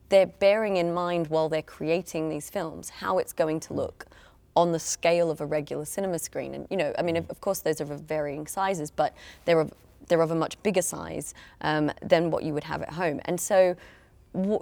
they're 0.08 0.26
bearing 0.26 0.78
in 0.78 0.94
mind 0.94 1.26
while 1.26 1.50
they're 1.50 1.60
creating 1.60 2.30
these 2.30 2.48
films 2.48 2.88
how 2.88 3.18
it's 3.18 3.34
going 3.34 3.60
to 3.60 3.74
look 3.74 4.06
on 4.56 4.72
the 4.72 4.78
scale 4.78 5.30
of 5.30 5.42
a 5.42 5.46
regular 5.46 5.84
cinema 5.84 6.18
screen. 6.18 6.54
And 6.54 6.66
you 6.70 6.78
know, 6.78 6.94
I 6.98 7.02
mean, 7.02 7.18
of 7.18 7.40
course, 7.42 7.60
those 7.60 7.82
are 7.82 7.92
of 7.92 8.00
varying 8.00 8.46
sizes, 8.46 8.90
but 8.90 9.14
they're 9.44 9.60
of 9.60 9.72
they're 10.08 10.22
of 10.22 10.30
a 10.30 10.34
much 10.34 10.62
bigger 10.62 10.82
size 10.82 11.34
um, 11.60 11.90
than 12.02 12.30
what 12.30 12.44
you 12.44 12.54
would 12.54 12.64
have 12.64 12.82
at 12.82 12.92
home. 12.92 13.20
And 13.26 13.38
so. 13.40 13.76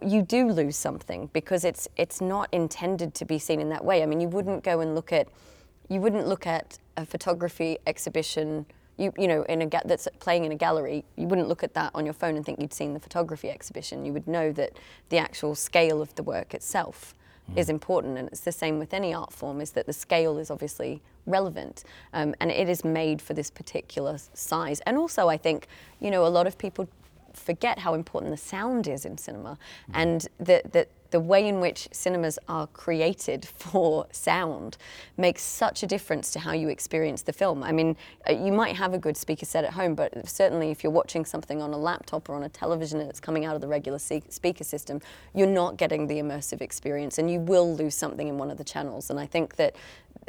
You 0.03 0.21
do 0.21 0.51
lose 0.51 0.77
something 0.77 1.31
because 1.33 1.65
it's 1.65 1.89
it's 1.97 2.21
not 2.21 2.51
intended 2.53 3.15
to 3.15 3.25
be 3.25 3.39
seen 3.39 3.59
in 3.59 3.71
that 3.71 3.83
way. 3.83 4.03
I 4.03 4.07
mean, 4.07 4.21
you 4.21 4.29
wouldn't 4.29 4.63
go 4.63 4.81
and 4.81 4.95
look 4.95 5.15
at, 5.15 5.29
you 5.89 5.99
wouldn't 5.99 6.29
look 6.29 6.47
at 6.47 6.79
a 6.99 7.07
photography 7.07 7.79
exhibition 7.87 8.67
you, 9.03 9.13
you 9.19 9.27
know, 9.27 9.43
in 9.43 9.63
a 9.63 9.67
ga- 9.67 9.83
that's 9.85 10.07
playing 10.21 10.45
in 10.45 10.53
a 10.53 10.57
gallery, 10.57 11.05
you 11.17 11.27
wouldn't 11.27 11.49
look 11.49 11.65
at 11.65 11.75
that 11.75 11.91
on 11.95 12.05
your 12.05 12.15
phone 12.15 12.37
and 12.37 12.47
think 12.47 12.61
you'd 12.61 12.73
seen 12.73 12.95
the 12.95 13.01
photography 13.01 13.51
exhibition. 13.51 14.05
You 14.05 14.13
would 14.13 14.29
know 14.29 14.53
that 14.53 14.79
the 15.09 15.19
actual 15.19 15.55
scale 15.55 16.01
of 16.01 16.15
the 16.15 16.23
work 16.23 16.55
itself 16.55 17.15
mm. 17.51 17.59
is 17.59 17.69
important, 17.69 18.17
and 18.19 18.29
it's 18.29 18.41
the 18.41 18.53
same 18.53 18.79
with 18.79 18.95
any 18.95 19.13
art 19.13 19.33
form. 19.33 19.61
Is 19.61 19.73
that 19.73 19.87
the 19.87 19.93
scale 19.93 20.39
is 20.39 20.51
obviously 20.51 21.03
relevant, 21.27 21.85
um, 22.13 22.35
and 22.41 22.51
it 22.51 22.69
is 22.69 22.85
made 22.85 23.21
for 23.21 23.35
this 23.35 23.51
particular 23.51 24.19
size. 24.35 24.81
And 24.81 24.97
also, 24.97 25.29
I 25.29 25.37
think 25.37 25.67
you 26.01 26.11
know 26.11 26.25
a 26.25 26.29
lot 26.29 26.47
of 26.47 26.57
people 26.57 26.89
forget 27.35 27.79
how 27.79 27.95
important 27.95 28.31
the 28.31 28.37
sound 28.37 28.87
is 28.87 29.05
in 29.05 29.19
cinema, 29.19 29.59
mm. 29.91 29.95
and 29.95 30.29
that 30.39 30.73
that 30.73 30.89
the 31.13 31.21
way 31.21 31.47
in 31.47 31.61
which 31.61 31.89
cinemas 31.93 32.39
are 32.49 32.67
created 32.69 33.45
for 33.57 34.07
sound 34.11 34.77
makes 35.17 35.43
such 35.43 35.83
a 35.83 35.87
difference 35.87 36.33
to 36.33 36.41
how 36.41 36.53
you 36.53 36.69
experience 36.69 37.23
the 37.23 37.33
film. 37.33 37.63
I 37.63 37.71
mean, 37.71 37.97
uh, 38.29 38.33
you 38.33 38.51
might 38.51 38.75
have 38.75 38.95
a 38.95 38.99
good 38.99 39.17
speaker 39.17 39.47
set 39.47 39.65
at 39.65 39.75
home, 39.75 39.95
but 39.95 40.29
certainly 40.29 40.71
if 40.71 40.83
you're 40.83 40.93
watching 40.93 41.25
something 41.25 41.63
on 41.63 41.73
a 41.73 41.79
laptop 41.79 42.29
or 42.29 42.35
on 42.35 42.43
a 42.43 42.49
television 42.49 43.01
and 43.01 43.09
it's 43.09 43.21
coming 43.21 43.45
out 43.45 43.55
of 43.55 43.61
the 43.61 43.69
regular 43.69 43.99
speaker 43.99 44.65
system, 44.65 45.01
you're 45.35 45.47
not 45.47 45.77
getting 45.77 46.07
the 46.07 46.19
immersive 46.19 46.61
experience 46.61 47.19
and 47.19 47.31
you 47.31 47.39
will 47.39 47.77
lose 47.77 47.95
something 47.95 48.27
in 48.27 48.39
one 48.39 48.51
of 48.51 48.59
the 48.59 48.65
channels. 48.65 49.11
And 49.11 49.21
I 49.21 49.27
think 49.27 49.57
that 49.57 49.77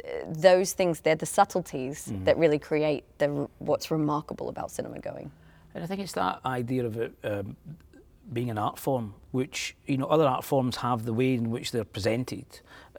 uh, 0.04 0.08
those 0.28 0.72
things, 0.74 1.00
they're 1.00 1.16
the 1.16 1.26
subtleties 1.26 2.08
mm-hmm. 2.08 2.24
that 2.24 2.36
really 2.36 2.58
create 2.58 3.04
the, 3.18 3.48
what's 3.58 3.90
remarkable 3.90 4.48
about 4.48 4.70
cinema 4.70 4.98
going. 4.98 5.30
And 5.74 5.82
I 5.82 5.86
think 5.86 6.00
it's 6.00 6.12
that 6.12 6.40
idea 6.44 6.86
of 6.86 6.98
it 6.98 7.12
um, 7.24 7.56
being 8.34 8.50
an 8.50 8.58
art 8.58 8.78
form, 8.78 9.14
which 9.30 9.76
you 9.86 9.96
know 9.96 10.06
other 10.06 10.26
art 10.26 10.44
forms 10.44 10.76
have 10.76 11.04
the 11.04 11.12
way 11.12 11.34
in 11.34 11.50
which 11.50 11.70
they're 11.70 11.84
presented. 11.84 12.46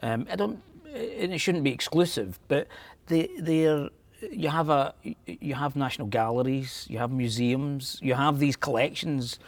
Um, 0.02 0.26
I 0.30 0.36
don't, 0.36 0.62
and 0.94 1.32
it 1.32 1.38
shouldn't 1.38 1.64
be 1.64 1.72
exclusive, 1.72 2.38
but 2.48 2.66
they 3.06 3.28
they're 3.38 3.88
you 4.30 4.48
have 4.48 4.70
a 4.70 4.94
you 5.26 5.54
have 5.54 5.76
national 5.76 6.08
galleries, 6.08 6.86
you 6.88 6.98
have 6.98 7.10
museums, 7.10 7.98
you 8.02 8.14
have 8.14 8.38
these 8.38 8.56
collections 8.56 9.38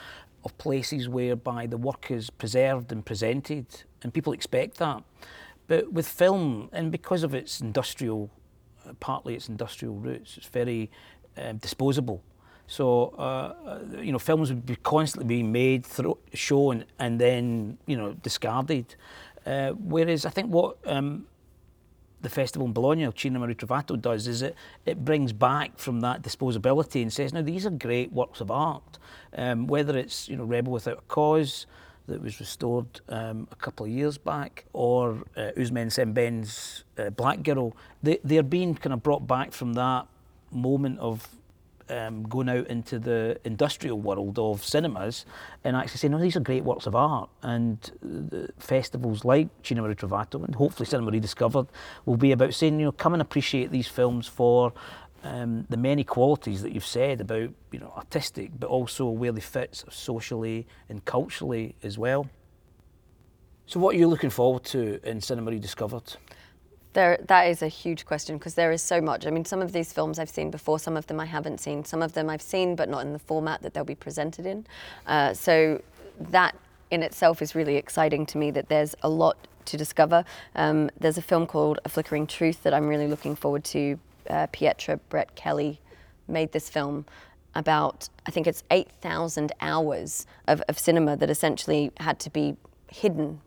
of 0.44 0.56
places 0.58 1.08
whereby 1.08 1.66
the 1.66 1.76
work 1.76 2.10
is 2.10 2.30
preserved 2.30 2.92
and 2.92 3.04
presented, 3.04 3.66
and 4.02 4.12
people 4.12 4.32
expect 4.32 4.78
that. 4.78 5.02
But 5.66 5.92
with 5.92 6.08
film, 6.08 6.70
and 6.72 6.90
because 6.90 7.22
of 7.22 7.34
its 7.34 7.60
industrial, 7.60 8.30
partly 9.00 9.34
its 9.34 9.48
industrial 9.48 9.94
roots, 9.94 10.36
it's 10.38 10.46
very 10.46 10.90
um, 11.36 11.58
disposable. 11.58 12.22
So, 12.68 13.08
uh, 13.18 13.80
you 14.00 14.12
know, 14.12 14.18
films 14.18 14.50
would 14.50 14.66
be 14.66 14.76
constantly 14.76 15.26
being 15.26 15.50
made, 15.50 15.84
through, 15.86 16.18
shown, 16.34 16.84
and 16.98 17.18
then, 17.18 17.78
you 17.86 17.96
know, 17.96 18.12
discarded. 18.12 18.94
Uh, 19.46 19.70
whereas 19.70 20.26
I 20.26 20.30
think 20.30 20.52
what 20.52 20.76
um, 20.84 21.26
the 22.20 22.28
festival 22.28 22.66
in 22.66 22.74
Bologna, 22.74 23.08
Cinema 23.16 23.46
Ritrovato, 23.46 23.98
does 24.00 24.26
is 24.26 24.42
it, 24.42 24.54
it 24.84 25.02
brings 25.02 25.32
back 25.32 25.78
from 25.78 26.00
that 26.00 26.20
disposability 26.20 27.00
and 27.00 27.10
says, 27.10 27.32
now 27.32 27.40
these 27.40 27.64
are 27.64 27.70
great 27.70 28.12
works 28.12 28.42
of 28.42 28.50
art. 28.50 28.98
Um, 29.34 29.66
whether 29.66 29.96
it's, 29.96 30.28
you 30.28 30.36
know, 30.36 30.44
Rebel 30.44 30.72
Without 30.72 30.98
a 30.98 31.02
Cause, 31.08 31.66
that 32.06 32.22
was 32.22 32.40
restored 32.40 33.00
um, 33.08 33.46
a 33.52 33.56
couple 33.56 33.86
of 33.86 33.92
years 33.92 34.18
back, 34.18 34.64
or 34.72 35.22
uh, 35.36 35.52
Ousmane 35.56 35.92
Sembène's 35.92 36.84
uh, 36.98 37.10
Black 37.10 37.42
Girl, 37.42 37.76
they, 38.02 38.18
they're 38.24 38.42
being 38.42 38.74
kind 38.74 38.92
of 38.92 39.02
brought 39.02 39.26
back 39.26 39.52
from 39.52 39.74
that 39.74 40.06
moment 40.50 40.98
of 40.98 41.28
um, 41.90 42.22
going 42.24 42.48
out 42.48 42.66
into 42.66 42.98
the 42.98 43.38
industrial 43.44 44.00
world 44.00 44.38
of 44.38 44.64
cinemas 44.64 45.24
and 45.64 45.76
actually 45.76 45.98
saying, 45.98 46.12
no, 46.12 46.18
these 46.18 46.36
are 46.36 46.40
great 46.40 46.64
works 46.64 46.86
of 46.86 46.94
art. 46.94 47.30
And 47.42 48.52
festivals 48.58 49.24
like 49.24 49.48
Cinema 49.62 49.94
Ritrovato 49.94 50.44
and 50.44 50.54
hopefully 50.54 50.86
Cinema 50.86 51.10
Rediscovered 51.10 51.66
will 52.06 52.16
be 52.16 52.32
about 52.32 52.54
saying, 52.54 52.78
you 52.78 52.86
know, 52.86 52.92
come 52.92 53.12
and 53.12 53.22
appreciate 53.22 53.70
these 53.70 53.88
films 53.88 54.26
for 54.26 54.72
um, 55.24 55.66
the 55.68 55.76
many 55.76 56.04
qualities 56.04 56.62
that 56.62 56.72
you've 56.72 56.86
said 56.86 57.20
about, 57.20 57.50
you 57.72 57.78
know, 57.78 57.92
artistic, 57.96 58.50
but 58.58 58.68
also 58.68 59.06
where 59.08 59.32
they 59.32 59.40
fit 59.40 59.82
socially 59.90 60.66
and 60.88 61.04
culturally 61.04 61.74
as 61.82 61.98
well. 61.98 62.28
So, 63.66 63.80
what 63.80 63.94
are 63.94 63.98
you 63.98 64.08
looking 64.08 64.30
forward 64.30 64.64
to 64.66 65.00
in 65.02 65.20
Cinema 65.20 65.50
Rediscovered? 65.50 66.16
There, 66.94 67.18
that 67.28 67.44
is 67.44 67.62
a 67.62 67.68
huge 67.68 68.06
question 68.06 68.38
because 68.38 68.54
there 68.54 68.72
is 68.72 68.82
so 68.82 69.00
much. 69.00 69.26
I 69.26 69.30
mean, 69.30 69.44
some 69.44 69.60
of 69.60 69.72
these 69.72 69.92
films 69.92 70.18
I've 70.18 70.30
seen 70.30 70.50
before, 70.50 70.78
some 70.78 70.96
of 70.96 71.06
them 71.06 71.20
I 71.20 71.26
haven't 71.26 71.60
seen. 71.60 71.84
Some 71.84 72.02
of 72.02 72.14
them 72.14 72.30
I've 72.30 72.42
seen, 72.42 72.76
but 72.76 72.88
not 72.88 73.00
in 73.04 73.12
the 73.12 73.18
format 73.18 73.62
that 73.62 73.74
they'll 73.74 73.84
be 73.84 73.94
presented 73.94 74.46
in. 74.46 74.66
Uh, 75.06 75.34
so 75.34 75.82
that 76.18 76.56
in 76.90 77.02
itself 77.02 77.42
is 77.42 77.54
really 77.54 77.76
exciting 77.76 78.24
to 78.26 78.38
me 78.38 78.50
that 78.50 78.68
there's 78.68 78.94
a 79.02 79.08
lot 79.08 79.36
to 79.66 79.76
discover. 79.76 80.24
Um, 80.54 80.90
there's 80.98 81.18
a 81.18 81.22
film 81.22 81.46
called 81.46 81.78
A 81.84 81.88
Flickering 81.88 82.26
Truth 82.26 82.62
that 82.62 82.72
I'm 82.72 82.88
really 82.88 83.06
looking 83.06 83.36
forward 83.36 83.64
to. 83.64 83.98
Uh, 84.28 84.46
Pietra 84.48 84.98
Brettkelly 85.10 85.78
made 86.26 86.52
this 86.52 86.68
film 86.68 87.06
about, 87.54 88.08
I 88.26 88.30
think 88.30 88.46
it's 88.46 88.62
8,000 88.70 89.52
hours 89.60 90.26
of, 90.46 90.62
of 90.68 90.78
cinema 90.78 91.16
that 91.16 91.30
essentially 91.30 91.92
had 91.98 92.18
to 92.20 92.30
be 92.30 92.56
hidden 92.90 93.40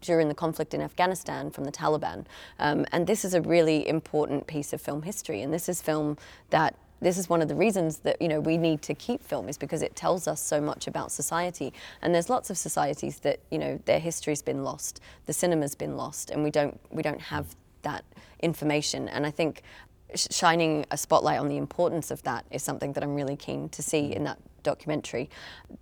during 0.00 0.28
the 0.28 0.34
conflict 0.34 0.74
in 0.74 0.80
Afghanistan 0.80 1.50
from 1.50 1.64
the 1.64 1.72
Taliban. 1.72 2.24
Um, 2.58 2.86
and 2.92 3.06
this 3.06 3.24
is 3.24 3.34
a 3.34 3.40
really 3.40 3.86
important 3.86 4.46
piece 4.46 4.72
of 4.72 4.80
film 4.80 5.02
history. 5.02 5.42
And 5.42 5.52
this 5.52 5.68
is 5.68 5.82
film 5.82 6.16
that 6.50 6.74
this 7.00 7.16
is 7.16 7.28
one 7.28 7.40
of 7.40 7.48
the 7.48 7.54
reasons 7.54 7.98
that 7.98 8.20
you 8.20 8.28
know 8.28 8.40
we 8.40 8.56
need 8.56 8.82
to 8.82 8.94
keep 8.94 9.22
film 9.22 9.48
is 9.48 9.56
because 9.56 9.82
it 9.82 9.96
tells 9.96 10.28
us 10.28 10.40
so 10.40 10.60
much 10.60 10.86
about 10.86 11.10
society 11.10 11.72
and 12.02 12.14
there's 12.14 12.28
lots 12.28 12.50
of 12.50 12.58
societies 12.58 13.20
that 13.20 13.40
you 13.50 13.58
know 13.58 13.80
their 13.86 13.98
history's 13.98 14.42
been 14.42 14.62
lost 14.62 15.00
the 15.26 15.32
cinema's 15.32 15.74
been 15.74 15.96
lost 15.96 16.30
and 16.30 16.42
we 16.42 16.50
don't 16.50 16.78
we 16.90 17.02
don't 17.02 17.20
have 17.20 17.56
that 17.82 18.04
information 18.40 19.08
and 19.08 19.26
i 19.26 19.30
think 19.30 19.62
shining 20.14 20.84
a 20.90 20.96
spotlight 20.96 21.38
on 21.38 21.48
the 21.48 21.56
importance 21.56 22.10
of 22.10 22.22
that 22.22 22.44
is 22.50 22.62
something 22.62 22.92
that 22.92 23.02
i'm 23.02 23.14
really 23.14 23.36
keen 23.36 23.68
to 23.68 23.82
see 23.82 24.14
in 24.14 24.24
that 24.24 24.38
documentary 24.62 25.30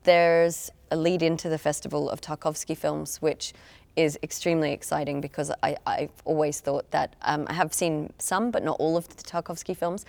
there's 0.04 0.70
a 0.90 0.96
lead 0.96 1.22
into 1.22 1.48
the 1.48 1.58
festival 1.58 2.08
of 2.08 2.20
tarkovsky 2.20 2.76
films 2.76 3.20
which 3.20 3.52
is 3.98 4.16
extremely 4.22 4.72
exciting 4.72 5.20
because 5.20 5.50
I, 5.60 5.76
have 5.84 6.10
always 6.24 6.60
thought 6.60 6.88
that 6.92 7.16
um, 7.22 7.46
I 7.48 7.52
have 7.54 7.74
seen 7.74 8.12
some, 8.18 8.52
but 8.52 8.62
not 8.62 8.76
all 8.78 8.96
of 8.96 9.08
the 9.08 9.22
Tarkovsky 9.24 9.76
films. 9.76 10.06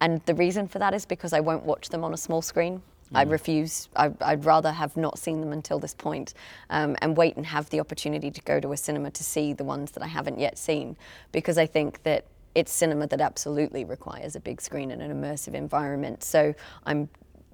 And 0.00 0.24
the 0.26 0.34
reason 0.34 0.68
for 0.68 0.78
that 0.78 0.94
is 0.94 1.04
because 1.04 1.32
I 1.32 1.40
won't 1.40 1.64
watch 1.64 1.88
them 1.88 2.04
on 2.04 2.14
a 2.14 2.16
small 2.16 2.40
screen. 2.40 2.82
Mm. 3.12 3.18
I 3.18 3.22
refuse. 3.22 3.88
I, 3.96 4.08
would 4.08 4.44
rather 4.44 4.70
have 4.70 4.96
not 4.96 5.18
seen 5.18 5.40
them 5.40 5.52
until 5.52 5.80
this 5.80 5.92
point, 5.92 6.34
um, 6.70 6.96
and 7.02 7.16
wait 7.16 7.36
and 7.36 7.44
have 7.44 7.68
the 7.70 7.80
opportunity 7.80 8.30
to 8.30 8.40
go 8.42 8.60
to 8.60 8.72
a 8.72 8.76
cinema 8.76 9.10
to 9.10 9.24
see 9.24 9.52
the 9.52 9.64
ones 9.64 9.90
that 9.90 10.04
I 10.04 10.06
haven't 10.06 10.38
yet 10.38 10.56
seen, 10.56 10.96
because 11.32 11.58
I 11.58 11.66
think 11.66 12.04
that 12.04 12.26
it's 12.54 12.70
cinema 12.70 13.08
that 13.08 13.20
absolutely 13.20 13.84
requires 13.84 14.36
a 14.36 14.40
big 14.40 14.60
screen 14.60 14.92
and 14.92 15.02
an 15.02 15.10
immersive 15.10 15.54
environment. 15.54 16.22
So 16.22 16.54
I'm 16.86 17.08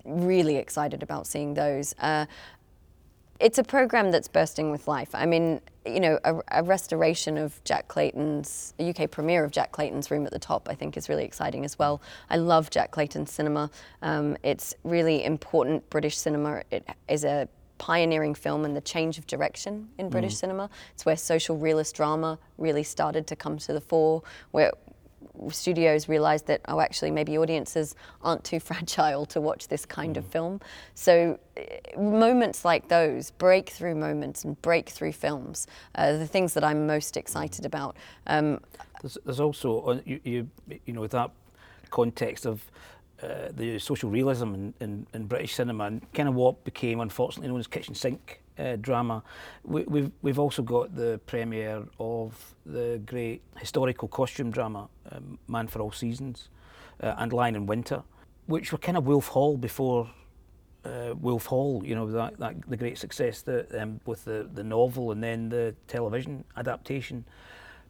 really 0.05 0.57
excited 0.57 1.03
about 1.03 1.27
seeing 1.27 1.55
those. 1.55 1.95
Uh, 1.99 2.27
it's 3.41 3.59
a 3.59 3.63
program 3.63 4.11
that's 4.11 4.29
bursting 4.29 4.71
with 4.71 4.89
life. 4.89 5.15
I 5.15 5.27
mean, 5.27 5.61
you 5.87 6.01
know, 6.01 6.19
a, 6.25 6.37
a, 6.51 6.63
restoration 6.63 7.39
of 7.39 7.63
Jack 7.65 7.89
Clayton's, 7.89 8.75
a 8.79 8.91
UK 8.91 9.11
premiere 9.11 9.45
of 9.45 9.53
Jack 9.53 9.73
Clayton's 9.73 10.11
Room 10.11 10.27
at 10.27 10.33
the 10.33 10.39
Top, 10.39 10.69
I 10.69 10.75
think 10.75 10.97
is 10.97 11.09
really 11.09 11.25
exciting 11.25 11.65
as 11.65 11.79
well. 11.79 12.03
I 12.31 12.37
love 12.37 12.71
Jack 12.71 12.91
Clayton's 12.91 13.33
cinema. 13.33 13.71
Um, 14.03 14.37
it's 14.43 14.75
really 14.83 15.25
important 15.25 15.89
British 15.89 16.19
cinema. 16.19 16.63
It 16.71 16.87
is 17.09 17.25
a 17.25 17.49
pioneering 17.79 18.35
film 18.35 18.65
in 18.65 18.75
the 18.75 18.81
change 18.81 19.19
of 19.19 19.27
direction 19.27 19.89
in 19.99 20.11
British 20.11 20.35
mm. 20.35 20.39
cinema. 20.39 20.71
It's 20.95 21.07
where 21.07 21.17
social 21.17 21.57
realist 21.57 21.95
drama 21.95 22.39
really 22.59 22.83
started 22.83 23.27
to 23.29 23.37
come 23.37 23.57
to 23.59 23.73
the 23.73 23.81
fore, 23.81 24.23
where 24.51 24.73
studios 25.51 26.09
realized 26.09 26.47
that 26.47 26.61
oh 26.69 26.81
actually 26.81 27.11
maybe 27.11 27.39
audiences 27.39 27.95
aren't 28.23 28.45
too 28.45 28.61
fragile 28.69 29.27
to 29.27 29.41
watch 29.41 29.69
this 29.69 29.85
kind 29.87 30.15
mm. 30.15 30.19
of 30.19 30.27
film. 30.27 30.61
So 30.95 31.39
uh, 31.57 32.01
moments 32.01 32.65
like 32.65 32.89
those 32.89 33.31
breakthrough 33.33 33.95
moments 33.95 34.45
and 34.45 34.61
breakthrough 34.63 35.13
films 35.13 35.67
are 35.95 36.17
the 36.17 36.27
things 36.27 36.55
that 36.55 36.65
i'm 36.65 36.87
most 36.87 37.17
excited 37.17 37.65
about. 37.65 37.97
Um, 38.27 38.61
there's, 39.03 39.19
there's, 39.25 39.41
also 39.41 39.81
uh, 39.81 40.01
you, 40.05 40.21
you, 40.25 40.49
you 40.87 40.93
know 40.93 41.07
that 41.07 41.31
context 41.91 42.47
of 42.47 42.65
uh, 43.23 43.49
the 43.51 43.79
social 43.79 44.11
realism 44.11 44.55
in, 44.55 44.75
in, 44.81 45.07
in, 45.13 45.27
British 45.27 45.55
cinema 45.55 45.85
and 45.85 46.13
kind 46.13 46.29
of 46.29 46.35
what 46.35 46.63
became 46.65 47.01
unfortunately 47.01 47.49
known 47.49 47.59
as 47.59 47.67
kitchen 47.67 47.95
sink 47.95 48.41
uh, 48.59 48.77
drama. 48.77 49.23
We, 49.65 49.81
have 49.81 49.89
we've, 49.91 50.11
we've 50.23 50.39
also 50.39 50.63
got 50.63 50.95
the 50.95 51.21
premiere 51.27 51.85
of 51.99 52.55
the 52.67 53.01
great 53.05 53.43
historical 53.57 54.09
costume 54.09 54.51
drama, 54.51 54.89
um, 55.11 55.39
Man 55.47 55.69
for 55.69 55.81
All 55.81 55.93
Seasons, 55.93 56.49
uh, 57.03 57.15
and 57.19 57.33
Lion 57.33 57.57
in 57.57 57.67
Winter, 57.67 58.03
which 58.47 58.73
were 58.73 58.79
kind 58.79 58.97
of 58.97 59.07
Wolf 59.07 59.29
Hall 59.29 59.57
before 59.57 60.11
uh, 60.85 61.15
Wolf 61.21 61.47
Hall. 61.47 61.83
You 61.85 61.95
know 61.95 62.11
that, 62.11 62.39
that 62.39 62.57
the 62.69 62.77
great 62.77 62.99
success 62.99 63.43
that 63.43 63.75
um, 63.81 64.01
with 64.07 64.25
the 64.25 64.49
the 64.53 64.65
novel 64.65 65.13
and 65.13 65.23
then 65.23 65.49
the 65.49 65.75
television 65.87 66.45
adaptation. 66.57 67.25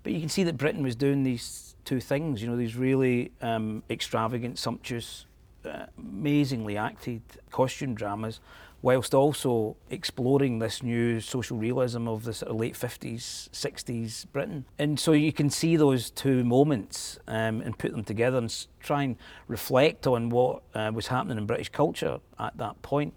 But 0.02 0.12
you 0.12 0.20
can 0.20 0.28
see 0.28 0.44
that 0.44 0.56
Britain 0.56 0.82
was 0.82 0.96
doing 0.96 1.22
these 1.22 1.76
two 1.84 2.00
things. 2.00 2.42
You 2.42 2.48
know 2.48 2.56
these 2.56 2.76
really 2.76 3.32
um, 3.40 3.82
extravagant, 3.90 4.58
sumptuous, 4.58 5.26
uh, 5.64 5.86
amazingly 5.98 6.76
acted 6.76 7.22
costume 7.50 7.94
dramas 7.94 8.40
whilst 8.80 9.14
also 9.14 9.76
exploring 9.90 10.60
this 10.60 10.82
new 10.82 11.20
social 11.20 11.56
realism 11.56 12.06
of 12.06 12.24
the 12.24 12.32
sort 12.32 12.50
of 12.50 12.56
late 12.56 12.74
50s, 12.74 13.50
60s 13.50 14.30
Britain. 14.30 14.64
And 14.78 15.00
so 15.00 15.12
you 15.12 15.32
can 15.32 15.50
see 15.50 15.76
those 15.76 16.10
two 16.10 16.44
moments 16.44 17.18
um, 17.26 17.60
and 17.60 17.76
put 17.76 17.90
them 17.90 18.04
together 18.04 18.38
and 18.38 18.66
try 18.80 19.02
and 19.02 19.16
reflect 19.48 20.06
on 20.06 20.28
what 20.30 20.62
uh, 20.74 20.92
was 20.94 21.08
happening 21.08 21.38
in 21.38 21.46
British 21.46 21.70
culture 21.70 22.20
at 22.38 22.56
that 22.58 22.80
point. 22.82 23.14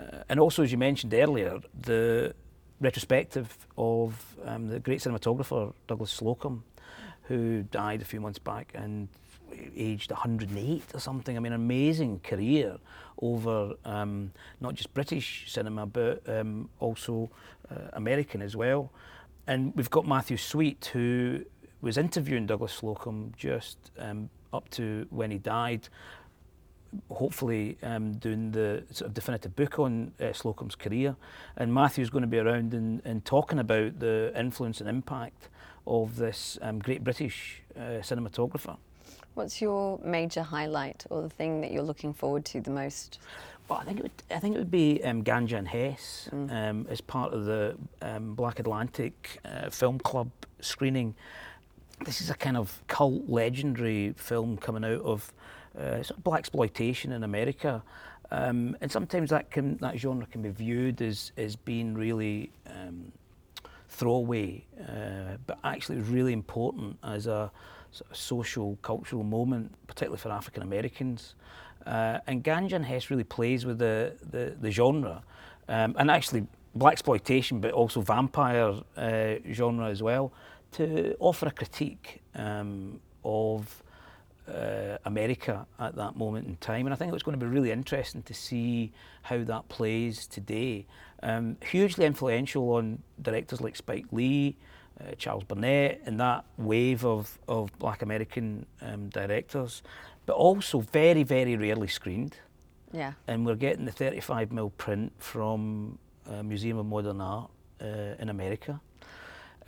Uh, 0.00 0.24
and 0.28 0.40
also, 0.40 0.62
as 0.64 0.72
you 0.72 0.78
mentioned 0.78 1.14
earlier, 1.14 1.60
the 1.80 2.34
retrospective 2.80 3.56
of 3.78 4.36
um, 4.44 4.66
the 4.66 4.80
great 4.80 5.00
cinematographer 5.00 5.72
Douglas 5.86 6.20
Slocombe, 6.20 6.62
who 7.24 7.62
died 7.62 8.02
a 8.02 8.04
few 8.04 8.20
months 8.20 8.40
back 8.40 8.72
and 8.74 9.08
aged 9.76 10.10
108 10.10 10.82
or 10.94 11.00
something. 11.00 11.36
I 11.36 11.40
mean, 11.40 11.52
amazing 11.52 12.20
career 12.20 12.78
over 13.20 13.74
um, 13.84 14.32
not 14.60 14.74
just 14.74 14.92
British 14.94 15.44
cinema 15.52 15.86
but 15.86 16.22
um, 16.28 16.68
also 16.80 17.30
uh, 17.70 17.88
American 17.92 18.42
as 18.42 18.56
well. 18.56 18.90
And 19.46 19.74
we've 19.74 19.90
got 19.90 20.06
Matthew 20.06 20.36
Sweet, 20.36 20.90
who 20.92 21.44
was 21.80 21.98
interviewing 21.98 22.46
Douglas 22.46 22.80
Slocombe 22.80 23.34
just 23.36 23.76
um, 23.98 24.30
up 24.52 24.68
to 24.70 25.06
when 25.10 25.30
he 25.30 25.38
died, 25.38 25.88
hopefully 27.10 27.76
um, 27.82 28.12
doing 28.14 28.52
the 28.52 28.84
sort 28.90 29.08
of 29.08 29.14
definitive 29.14 29.56
book 29.56 29.78
on 29.78 30.12
uh, 30.20 30.26
Slocombe's 30.26 30.76
career. 30.76 31.16
And 31.56 31.74
Matthew's 31.74 32.10
going 32.10 32.22
to 32.22 32.28
be 32.28 32.38
around 32.38 32.72
and, 32.72 33.02
and 33.04 33.24
talking 33.24 33.58
about 33.58 33.98
the 33.98 34.32
influence 34.36 34.80
and 34.80 34.88
impact 34.88 35.48
of 35.86 36.16
this 36.16 36.58
um, 36.62 36.78
great 36.78 37.02
British 37.02 37.62
uh, 37.76 38.00
cinematographer. 38.00 38.76
What's 39.34 39.62
your 39.62 39.98
major 40.04 40.42
highlight 40.42 41.06
or 41.08 41.22
the 41.22 41.30
thing 41.30 41.62
that 41.62 41.72
you're 41.72 41.82
looking 41.82 42.12
forward 42.12 42.44
to 42.46 42.60
the 42.60 42.70
most? 42.70 43.18
Well, 43.68 43.78
I 43.78 43.84
think 43.84 44.00
it 44.00 44.02
would, 44.02 44.12
I 44.30 44.38
think 44.38 44.56
it 44.56 44.58
would 44.58 44.70
be 44.70 45.02
um, 45.04 45.24
Ganja 45.24 45.56
and 45.56 45.68
Hess 45.68 46.28
mm. 46.30 46.50
um, 46.52 46.86
as 46.90 47.00
part 47.00 47.32
of 47.32 47.46
the 47.46 47.76
um, 48.02 48.34
Black 48.34 48.58
Atlantic 48.58 49.40
uh, 49.44 49.70
Film 49.70 49.98
Club 49.98 50.30
screening. 50.60 51.14
This 52.04 52.20
is 52.20 52.28
a 52.28 52.34
kind 52.34 52.56
of 52.56 52.82
cult, 52.88 53.28
legendary 53.28 54.12
film 54.16 54.58
coming 54.58 54.84
out 54.84 55.00
of 55.02 55.32
uh, 55.78 56.02
sort 56.02 56.18
of 56.18 56.24
black 56.24 56.40
exploitation 56.40 57.12
in 57.12 57.22
America. 57.22 57.82
Um, 58.30 58.76
and 58.80 58.90
sometimes 58.90 59.30
that 59.30 59.50
can 59.50 59.76
that 59.78 59.98
genre 59.98 60.26
can 60.26 60.42
be 60.42 60.48
viewed 60.48 61.00
as 61.00 61.32
as 61.36 61.54
being 61.54 61.94
really 61.94 62.50
um, 62.66 63.12
throwaway, 63.88 64.64
uh, 64.80 65.36
but 65.46 65.58
actually 65.64 66.00
really 66.00 66.32
important 66.32 66.98
as 67.02 67.26
a 67.26 67.50
sort 67.92 68.10
of 68.10 68.16
social, 68.16 68.78
cultural 68.82 69.22
moment, 69.22 69.72
particularly 69.86 70.18
for 70.18 70.30
African 70.30 70.62
Americans. 70.62 71.34
Uh, 71.86 72.18
and 72.26 72.42
Ganja 72.42 72.72
and 72.72 72.84
Hess 72.84 73.10
really 73.10 73.24
plays 73.24 73.64
with 73.66 73.78
the, 73.78 74.14
the, 74.30 74.56
the 74.60 74.70
genre, 74.70 75.22
um, 75.68 75.94
and 75.98 76.10
actually 76.10 76.46
black 76.74 76.92
exploitation, 76.92 77.60
but 77.60 77.72
also 77.72 78.00
vampire 78.00 78.74
uh, 78.96 79.34
genre 79.52 79.88
as 79.88 80.02
well, 80.02 80.32
to 80.72 81.14
offer 81.20 81.46
a 81.46 81.50
critique 81.50 82.22
um, 82.34 82.98
of 83.24 83.82
uh, 84.48 84.96
America 85.04 85.66
at 85.78 85.94
that 85.96 86.16
moment 86.16 86.46
in 86.48 86.56
time. 86.56 86.86
And 86.86 86.94
I 86.94 86.96
think 86.96 87.12
it's 87.12 87.22
going 87.22 87.38
to 87.38 87.44
be 87.44 87.50
really 87.50 87.70
interesting 87.70 88.22
to 88.22 88.34
see 88.34 88.92
how 89.22 89.44
that 89.44 89.68
plays 89.68 90.26
today. 90.26 90.86
Um, 91.22 91.56
hugely 91.64 92.06
influential 92.06 92.74
on 92.74 93.02
directors 93.20 93.60
like 93.60 93.76
Spike 93.76 94.06
Lee, 94.10 94.56
uh, 95.00 95.14
Charles 95.18 95.44
Burnett, 95.44 96.02
and 96.06 96.20
that 96.20 96.44
wave 96.56 97.04
of, 97.04 97.38
of 97.48 97.76
black 97.78 98.02
American 98.02 98.66
um, 98.80 99.08
directors, 99.08 99.82
but 100.26 100.34
also 100.34 100.80
very, 100.80 101.22
very 101.22 101.56
rarely 101.56 101.88
screened. 101.88 102.36
Yeah. 102.92 103.12
And 103.26 103.46
we're 103.46 103.56
getting 103.56 103.84
the 103.84 103.92
35mm 103.92 104.72
print 104.76 105.12
from 105.18 105.98
uh, 106.28 106.42
Museum 106.42 106.78
of 106.78 106.86
Modern 106.86 107.20
Art 107.20 107.50
uh, 107.80 108.14
in 108.18 108.28
America. 108.28 108.80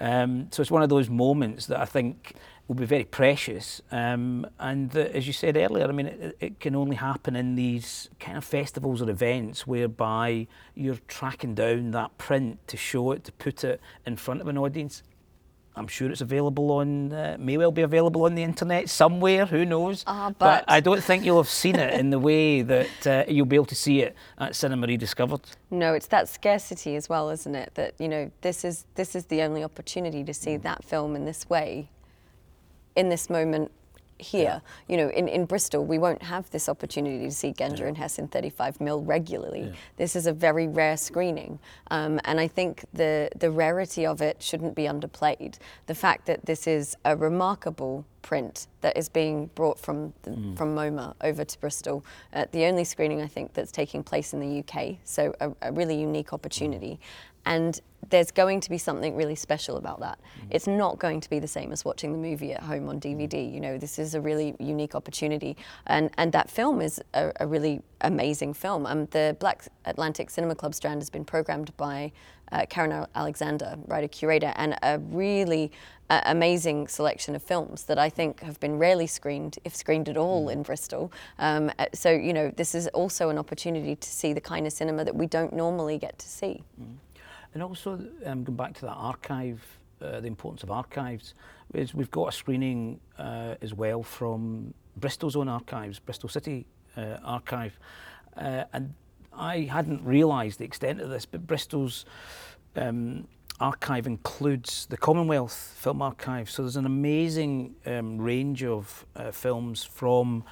Um, 0.01 0.49
so 0.51 0.61
it's 0.61 0.71
one 0.71 0.83
of 0.83 0.89
those 0.89 1.09
moments 1.09 1.67
that 1.67 1.81
I 1.81 1.85
think 1.85 2.35
will 2.67 2.75
be 2.75 2.87
very 2.87 3.05
precious. 3.05 3.81
Um, 3.91 4.47
and 4.59 4.95
as 4.97 5.27
you 5.27 5.33
said 5.33 5.57
earlier, 5.57 5.87
I 5.87 5.93
mean, 5.93 6.07
it, 6.07 6.37
it, 6.41 6.61
can 6.61 6.75
only 6.75 6.97
happen 6.97 7.37
in 7.37 7.55
these 7.55 8.09
kind 8.19 8.37
of 8.37 8.45
festivals 8.45 9.03
or 9.03 9.11
events 9.11 9.67
whereby 9.67 10.47
you're 10.75 10.99
tracking 11.09 11.55
down 11.55 11.91
that 11.93 12.17
print 12.19 12.67
to 12.69 12.77
show 12.77 13.13
it, 13.13 13.25
to 13.25 13.33
put 13.33 13.65
it 13.65 13.81
in 14.07 14.17
front 14.17 14.41
of 14.41 14.49
an 14.49 14.59
audience. 14.59 15.03
I'm 15.77 15.89
sure 15.89 16.11
it's 16.11 16.21
available 16.21 16.71
on, 16.71 17.13
uh, 17.13 17.37
may 17.39 17.57
well 17.57 17.73
be 17.73 17.83
available 17.83 18.25
on 18.25 18.35
the 18.35 18.43
internet 18.43 18.89
somewhere, 18.89 19.45
who 19.47 19.65
knows. 19.65 20.05
Uh, 20.07 20.31
but, 20.31 20.39
but 20.39 20.65
I 20.69 20.81
don't 20.81 21.03
think 21.03 21.25
you'll 21.25 21.43
have 21.43 21.51
seen 21.51 21.77
it 21.77 21.99
in 21.99 22.11
the 22.11 22.19
way 22.31 22.63
that 22.63 23.07
uh, 23.07 23.25
you'll 23.27 23.47
be 23.47 23.57
able 23.57 23.67
to 23.67 23.75
see 23.75 24.01
it 24.01 24.15
at 24.39 24.55
Cinema 24.55 24.87
Rediscovered. 24.87 25.41
No, 25.71 25.95
it's 25.95 26.07
that 26.09 26.29
scarcity 26.29 26.95
as 26.95 27.09
well, 27.09 27.29
isn't 27.31 27.55
it? 27.55 27.73
That, 27.75 27.95
you 27.99 28.09
know, 28.09 28.31
this 28.43 28.65
is, 28.65 28.87
this 28.95 29.17
is 29.17 29.27
the 29.27 29.43
only 29.43 29.65
opportunity 29.65 30.23
to 30.25 30.33
see 30.33 30.57
that 30.59 30.85
film 30.85 31.17
in 31.17 31.25
this 31.25 31.49
way, 31.49 31.89
in 32.95 33.09
this 33.09 33.29
moment 33.29 33.73
here. 34.19 34.43
Yeah. 34.43 34.61
You 34.89 34.97
know, 34.97 35.09
in, 35.11 35.29
in 35.29 35.45
Bristol, 35.45 35.85
we 35.85 35.99
won't 35.99 36.23
have 36.23 36.51
this 36.51 36.69
opportunity 36.69 37.25
to 37.25 37.31
see 37.31 37.53
Ganja 37.53 37.81
yeah. 37.81 37.87
and 37.87 37.97
Hess 37.97 38.19
in 38.19 38.29
35 38.29 38.81
mil 38.81 39.03
regularly. 39.03 39.63
Yeah. 39.63 39.73
This 39.97 40.17
is 40.17 40.27
a 40.27 40.33
very 40.33 40.69
rare 40.69 40.97
screening. 40.97 41.59
Um, 41.91 42.21
and 42.25 42.41
I 42.41 42.49
think 42.49 42.85
the, 42.93 43.31
the 43.37 43.51
rarity 43.51 44.07
of 44.07 44.21
it 44.23 44.43
shouldn't 44.43 44.75
be 44.75 44.85
underplayed. 44.85 45.59
The 45.87 45.95
fact 45.95 46.27
that 46.27 46.47
this 46.47 46.67
is 46.67 46.97
a 47.05 47.17
remarkable 47.17 48.05
print 48.25 48.69
that 48.81 48.97
is 48.97 49.09
being 49.11 49.51
brought 49.55 49.79
from 49.79 50.15
the, 50.23 50.31
mm. 50.31 50.57
from 50.57 50.75
MoMA 50.75 51.15
over 51.21 51.45
to 51.45 51.61
Bristol. 51.61 52.05
Uh, 52.33 52.47
the 52.53 52.65
only 52.65 52.85
screening 52.85 53.21
I 53.21 53.27
think 53.27 53.53
that's 53.53 53.71
taking 53.71 54.03
place 54.03 54.33
in 54.33 54.41
the 54.41 54.61
UK, 54.61 54.97
so 55.05 55.35
a, 55.41 55.53
a 55.61 55.73
really 55.73 56.01
unique 56.01 56.33
opportunity. 56.33 56.99
And 57.47 57.81
there's 58.11 58.31
going 58.31 58.61
to 58.61 58.71
be 58.71 58.79
something 58.79 59.17
really 59.17 59.35
special 59.35 59.77
about 59.77 60.01
that. 60.01 60.19
Mm. 60.19 60.49
It's 60.51 60.67
not 60.67 60.99
going 60.99 61.21
to 61.21 61.31
be 61.31 61.39
the 61.39 61.49
same 61.49 61.73
as 61.73 61.85
watching 61.85 62.13
the 62.13 62.19
movie 62.19 62.53
at 62.53 62.63
home 62.63 62.89
on 62.89 63.01
DVD. 63.01 63.53
You 63.53 63.61
know, 63.61 63.79
this 63.79 63.99
is 63.99 64.15
a 64.15 64.21
really 64.21 64.55
unique 64.59 64.95
opportunity, 64.95 65.57
and 65.87 66.11
and 66.19 66.33
that 66.33 66.51
film 66.51 66.81
is 66.81 67.01
a, 67.15 67.33
a 67.41 67.47
really 67.47 67.83
amazing 68.01 68.55
film. 68.55 68.87
Um, 68.87 69.07
the 69.07 69.37
Black 69.41 69.67
Atlantic 69.85 70.31
Cinema 70.31 70.55
Club 70.55 70.75
Strand 70.75 71.01
has 71.01 71.11
been 71.11 71.25
programmed 71.25 71.75
by 71.77 72.13
uh, 72.53 72.67
Karen 72.69 73.07
Alexander, 73.15 73.77
writer 73.87 74.09
curator, 74.09 74.53
and 74.57 74.77
a 74.83 74.99
really 74.99 75.73
uh, 76.11 76.21
amazing 76.27 76.87
selection 76.87 77.35
of 77.35 77.43
films 77.43 77.85
that 77.85 77.99
I 77.99 78.11
think 78.11 78.41
have 78.41 78.61
been 78.61 78.79
rarely 78.79 79.07
screened, 79.07 79.59
if 79.65 79.75
screened 79.75 80.09
at 80.09 80.17
all, 80.17 80.47
mm. 80.47 80.53
in 80.53 80.63
Bristol. 80.63 81.11
Um, 81.39 81.73
uh, 81.79 81.87
so 81.95 82.11
you 82.11 82.33
know, 82.33 82.53
this 82.57 82.75
is 82.75 82.87
also 82.89 83.31
an 83.31 83.39
opportunity 83.39 83.97
to 83.97 84.09
see 84.09 84.33
the 84.33 84.41
kind 84.41 84.67
of 84.67 84.73
cinema 84.73 85.05
that 85.05 85.17
we 85.17 85.27
don't 85.27 85.53
normally 85.53 85.99
get 85.99 86.19
to 86.19 86.29
see. 86.29 86.63
Mm. 86.81 86.97
And 87.55 87.63
also, 87.63 88.01
um, 88.27 88.43
going 88.43 88.57
back 88.57 88.75
to 88.75 88.81
that 88.83 88.97
archive, 88.97 89.65
uh, 90.03 90.21
the 90.21 90.27
importance 90.27 90.65
of 90.65 90.71
archives, 90.73 91.35
is 91.73 91.95
we've 91.95 92.11
got 92.11 92.29
a 92.29 92.33
screening 92.33 93.01
uh, 93.17 93.55
as 93.63 93.73
well 93.73 94.03
from 94.03 94.75
Bristol's 94.97 95.37
own 95.37 95.49
archives, 95.49 96.01
Bristol 96.01 96.29
City 96.29 96.67
uh, 96.97 97.19
Archive. 97.25 97.79
Uh, 98.37 98.65
and 98.73 98.93
I 99.33 99.61
hadn't 99.61 100.05
realised 100.05 100.59
the 100.59 100.65
extent 100.65 101.01
of 101.01 101.11
this, 101.11 101.25
but 101.27 101.47
Bristol's 101.47 102.05
um, 102.75 103.29
archive 103.61 104.09
includes 104.09 104.87
the 104.87 104.97
Commonwealth 104.97 105.75
Film 105.77 106.03
Archive. 106.03 106.51
So 106.51 106.63
there's 106.63 106.77
an 106.77 106.87
amazing 106.87 107.77
um, 107.87 108.19
range 108.19 108.65
of 108.65 109.07
uh, 109.15 109.31
films 109.31 109.85
from 109.85 110.45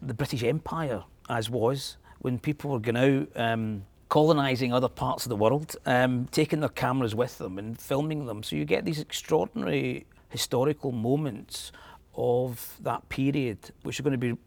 the 0.00 0.14
British 0.14 0.44
Empire, 0.44 1.02
as 1.28 1.50
was, 1.50 1.96
when 2.20 2.38
people 2.38 2.70
were 2.70 2.78
going 2.78 2.96
out. 2.96 3.28
Um, 3.40 3.86
colonising 4.14 4.72
other 4.72 4.88
parts 4.88 5.24
of 5.24 5.28
the 5.28 5.34
world, 5.34 5.74
um, 5.86 6.28
taking 6.30 6.60
their 6.60 6.68
cameras 6.68 7.16
with 7.16 7.36
them 7.38 7.58
and 7.58 7.80
filming 7.80 8.26
them. 8.26 8.44
So 8.44 8.54
you 8.54 8.64
get 8.64 8.84
these 8.84 9.00
extraordinary 9.00 10.06
historical 10.28 10.92
moments 10.92 11.72
of 12.14 12.76
that 12.82 13.08
period, 13.08 13.58
which 13.82 13.98
are 13.98 14.04
going 14.04 14.20
to 14.20 14.34
be 14.34 14.38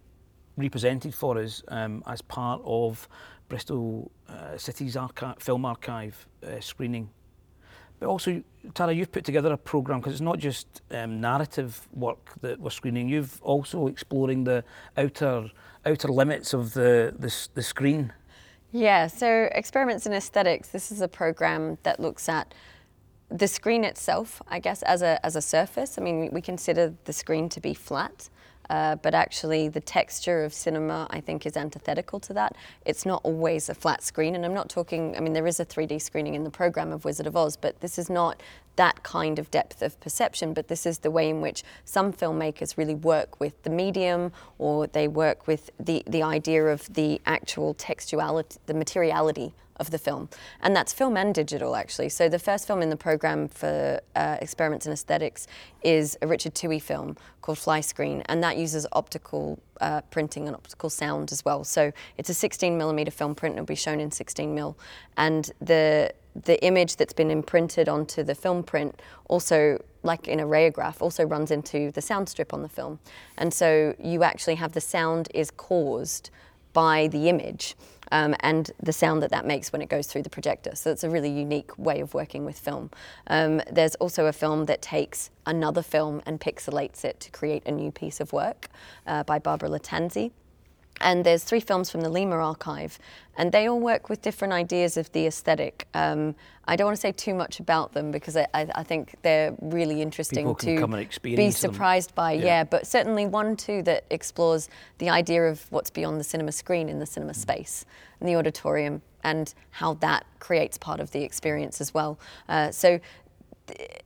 represented 0.55 1.13
for 1.13 1.37
us 1.37 1.63
um, 1.67 2.01
as 2.07 2.21
part 2.21 2.61
of 2.63 3.09
Bristol 3.49 4.09
uh, 4.29 4.57
City's 4.57 4.95
film 5.39 5.65
archive 5.65 6.25
uh, 6.45 6.61
screening. 6.61 7.09
But 7.99 8.07
also, 8.07 8.41
Tara, 8.73 8.93
you've 8.93 9.11
put 9.11 9.25
together 9.25 9.51
a 9.51 9.57
programme 9.57 9.99
because 9.99 10.13
it's 10.13 10.21
not 10.21 10.39
just 10.39 10.81
um, 10.91 11.19
narrative 11.19 11.89
work 11.91 12.35
that 12.39 12.57
we're 12.57 12.69
screening. 12.69 13.09
You've 13.09 13.41
also 13.41 13.87
exploring 13.87 14.45
the 14.45 14.63
outer 14.95 15.51
outer 15.85 16.07
limits 16.07 16.53
of 16.53 16.73
the 16.73 17.13
the, 17.19 17.49
the 17.53 17.61
screen. 17.61 18.13
Yeah, 18.71 19.07
so 19.07 19.49
Experiments 19.53 20.05
in 20.05 20.13
Aesthetics, 20.13 20.69
this 20.69 20.91
is 20.91 21.01
a 21.01 21.07
program 21.07 21.77
that 21.83 21.99
looks 21.99 22.27
at 22.27 22.53
the 23.29 23.47
screen 23.47 23.83
itself, 23.83 24.41
I 24.47 24.59
guess, 24.59 24.83
as 24.83 25.01
a, 25.01 25.25
as 25.25 25.35
a 25.35 25.41
surface. 25.41 25.97
I 25.97 26.01
mean, 26.01 26.29
we 26.31 26.41
consider 26.41 26.93
the 27.05 27.13
screen 27.13 27.49
to 27.49 27.59
be 27.59 27.73
flat. 27.73 28.29
Uh, 28.69 28.95
but 28.97 29.13
actually 29.13 29.69
the 29.69 29.79
texture 29.79 30.43
of 30.43 30.53
cinema 30.53 31.07
I 31.09 31.21
think 31.21 31.45
is 31.45 31.55
antithetical 31.55 32.19
to 32.21 32.33
that. 32.33 32.55
It's 32.85 33.05
not 33.05 33.21
always 33.23 33.69
a 33.69 33.75
flat 33.75 34.03
screen 34.03 34.35
and 34.35 34.45
I'm 34.45 34.53
not 34.53 34.69
talking, 34.69 35.15
I 35.15 35.19
mean 35.19 35.33
there 35.33 35.47
is 35.47 35.59
a 35.59 35.65
3D 35.65 36.01
screening 36.01 36.35
in 36.35 36.43
the 36.43 36.49
program 36.49 36.91
of 36.91 37.05
Wizard 37.05 37.27
of 37.27 37.35
Oz, 37.35 37.57
but 37.57 37.79
this 37.79 37.97
is 37.97 38.09
not 38.09 38.41
that 38.75 39.03
kind 39.03 39.39
of 39.39 39.49
depth 39.51 39.81
of 39.81 39.99
perception, 39.99 40.53
but 40.53 40.67
this 40.67 40.85
is 40.85 40.99
the 40.99 41.11
way 41.11 41.29
in 41.29 41.41
which 41.41 41.63
some 41.83 42.13
filmmakers 42.13 42.77
really 42.77 42.95
work 42.95 43.39
with 43.39 43.61
the 43.63 43.69
medium 43.69 44.31
or 44.59 44.87
they 44.87 45.07
work 45.07 45.47
with 45.47 45.71
the, 45.79 46.03
the 46.07 46.23
idea 46.23 46.65
of 46.65 46.93
the 46.93 47.19
actual 47.25 47.73
textuality, 47.75 48.57
the 48.67 48.73
materiality 48.73 49.53
of 49.77 49.91
the 49.91 49.97
film. 49.97 50.29
And 50.61 50.75
that's 50.75 50.93
film 50.93 51.17
and 51.17 51.33
digital, 51.33 51.75
actually. 51.75 52.09
So 52.09 52.29
the 52.29 52.39
first 52.39 52.67
film 52.67 52.81
in 52.81 52.89
the 52.89 52.97
program 52.97 53.47
for 53.47 54.01
uh, 54.15 54.37
Experiments 54.41 54.85
in 54.85 54.91
Aesthetics 54.91 55.47
is 55.83 56.17
a 56.21 56.27
Richard 56.27 56.53
Tuohy 56.53 56.81
film 56.81 57.15
called 57.41 57.57
Fly 57.57 57.81
Screen, 57.81 58.23
and 58.25 58.43
that 58.43 58.57
uses 58.57 58.85
optical 58.91 59.59
uh, 59.79 60.01
printing 60.09 60.47
and 60.47 60.55
optical 60.55 60.89
sound 60.89 61.31
as 61.31 61.45
well. 61.45 61.63
So 61.63 61.91
it's 62.17 62.29
a 62.29 62.33
16 62.33 62.77
millimeter 62.77 63.11
film 63.11 63.35
print, 63.35 63.53
and 63.53 63.59
it'll 63.59 63.67
be 63.67 63.75
shown 63.75 63.99
in 63.99 64.11
16 64.11 64.53
mil. 64.53 64.77
And 65.15 65.51
the 65.61 66.13
the 66.45 66.63
image 66.63 66.97
that's 66.97 67.13
been 67.13 67.31
imprinted 67.31 67.89
onto 67.89 68.23
the 68.23 68.35
film 68.35 68.63
print 68.63 69.01
also 69.27 69.83
like 70.03 70.27
in 70.27 70.39
a 70.39 70.45
rayograph 70.45 71.01
also 71.01 71.25
runs 71.25 71.49
into 71.49 71.91
the 71.93 72.01
sound 72.01 72.29
strip 72.29 72.53
on 72.53 72.61
the 72.61 72.69
film 72.69 72.99
and 73.37 73.53
so 73.53 73.95
you 73.99 74.23
actually 74.23 74.55
have 74.55 74.73
the 74.73 74.81
sound 74.81 75.27
is 75.33 75.49
caused 75.49 76.29
by 76.73 77.07
the 77.07 77.27
image 77.27 77.75
um, 78.11 78.35
and 78.41 78.71
the 78.81 78.93
sound 78.93 79.21
that 79.23 79.31
that 79.31 79.45
makes 79.45 79.71
when 79.71 79.81
it 79.81 79.89
goes 79.89 80.07
through 80.07 80.23
the 80.23 80.29
projector. 80.29 80.75
So 80.75 80.91
it's 80.91 81.03
a 81.03 81.09
really 81.09 81.29
unique 81.29 81.77
way 81.77 81.99
of 81.99 82.13
working 82.13 82.45
with 82.45 82.59
film. 82.59 82.89
Um, 83.27 83.61
there's 83.71 83.95
also 83.95 84.25
a 84.25 84.33
film 84.33 84.65
that 84.65 84.81
takes 84.81 85.29
another 85.45 85.81
film 85.81 86.21
and 86.25 86.39
pixelates 86.39 87.05
it 87.05 87.19
to 87.21 87.31
create 87.31 87.63
a 87.65 87.71
new 87.71 87.91
piece 87.91 88.19
of 88.19 88.33
work 88.33 88.67
uh, 89.05 89.23
by 89.23 89.39
Barbara 89.39 89.69
Lattanzi. 89.69 90.31
And 91.01 91.23
there's 91.23 91.43
three 91.43 91.59
films 91.59 91.89
from 91.89 92.01
the 92.01 92.09
Lima 92.09 92.35
archive, 92.35 92.97
and 93.37 93.51
they 93.51 93.67
all 93.67 93.79
work 93.79 94.09
with 94.09 94.21
different 94.21 94.53
ideas 94.53 94.97
of 94.97 95.11
the 95.11 95.27
aesthetic. 95.27 95.87
Um, 95.93 96.35
I 96.67 96.75
don't 96.75 96.85
want 96.85 96.97
to 96.97 97.01
say 97.01 97.11
too 97.11 97.33
much 97.33 97.59
about 97.59 97.93
them 97.93 98.11
because 98.11 98.35
I, 98.35 98.47
I, 98.53 98.67
I 98.75 98.83
think 98.83 99.15
they're 99.21 99.55
really 99.61 100.01
interesting 100.01 100.53
to 100.55 101.07
be 101.21 101.51
surprised 101.51 102.09
them. 102.09 102.15
by. 102.15 102.31
Yeah. 102.33 102.45
yeah. 102.45 102.63
but 102.63 102.87
certainly 102.87 103.25
one 103.25 103.55
too 103.55 103.83
that 103.83 104.05
explores 104.09 104.69
the 104.97 105.09
idea 105.09 105.43
of 105.47 105.65
what's 105.69 105.89
beyond 105.89 106.19
the 106.19 106.23
cinema 106.23 106.51
screen 106.51 106.89
in 106.89 106.99
the 106.99 107.05
cinema 107.05 107.33
mm. 107.33 107.37
space 107.37 107.85
in 108.19 108.27
the 108.27 108.35
auditorium 108.35 109.01
and 109.23 109.53
how 109.71 109.93
that 109.95 110.25
creates 110.39 110.77
part 110.77 110.99
of 110.99 111.11
the 111.11 111.23
experience 111.23 111.79
as 111.79 111.93
well. 111.93 112.19
Uh, 112.49 112.71
so 112.71 112.99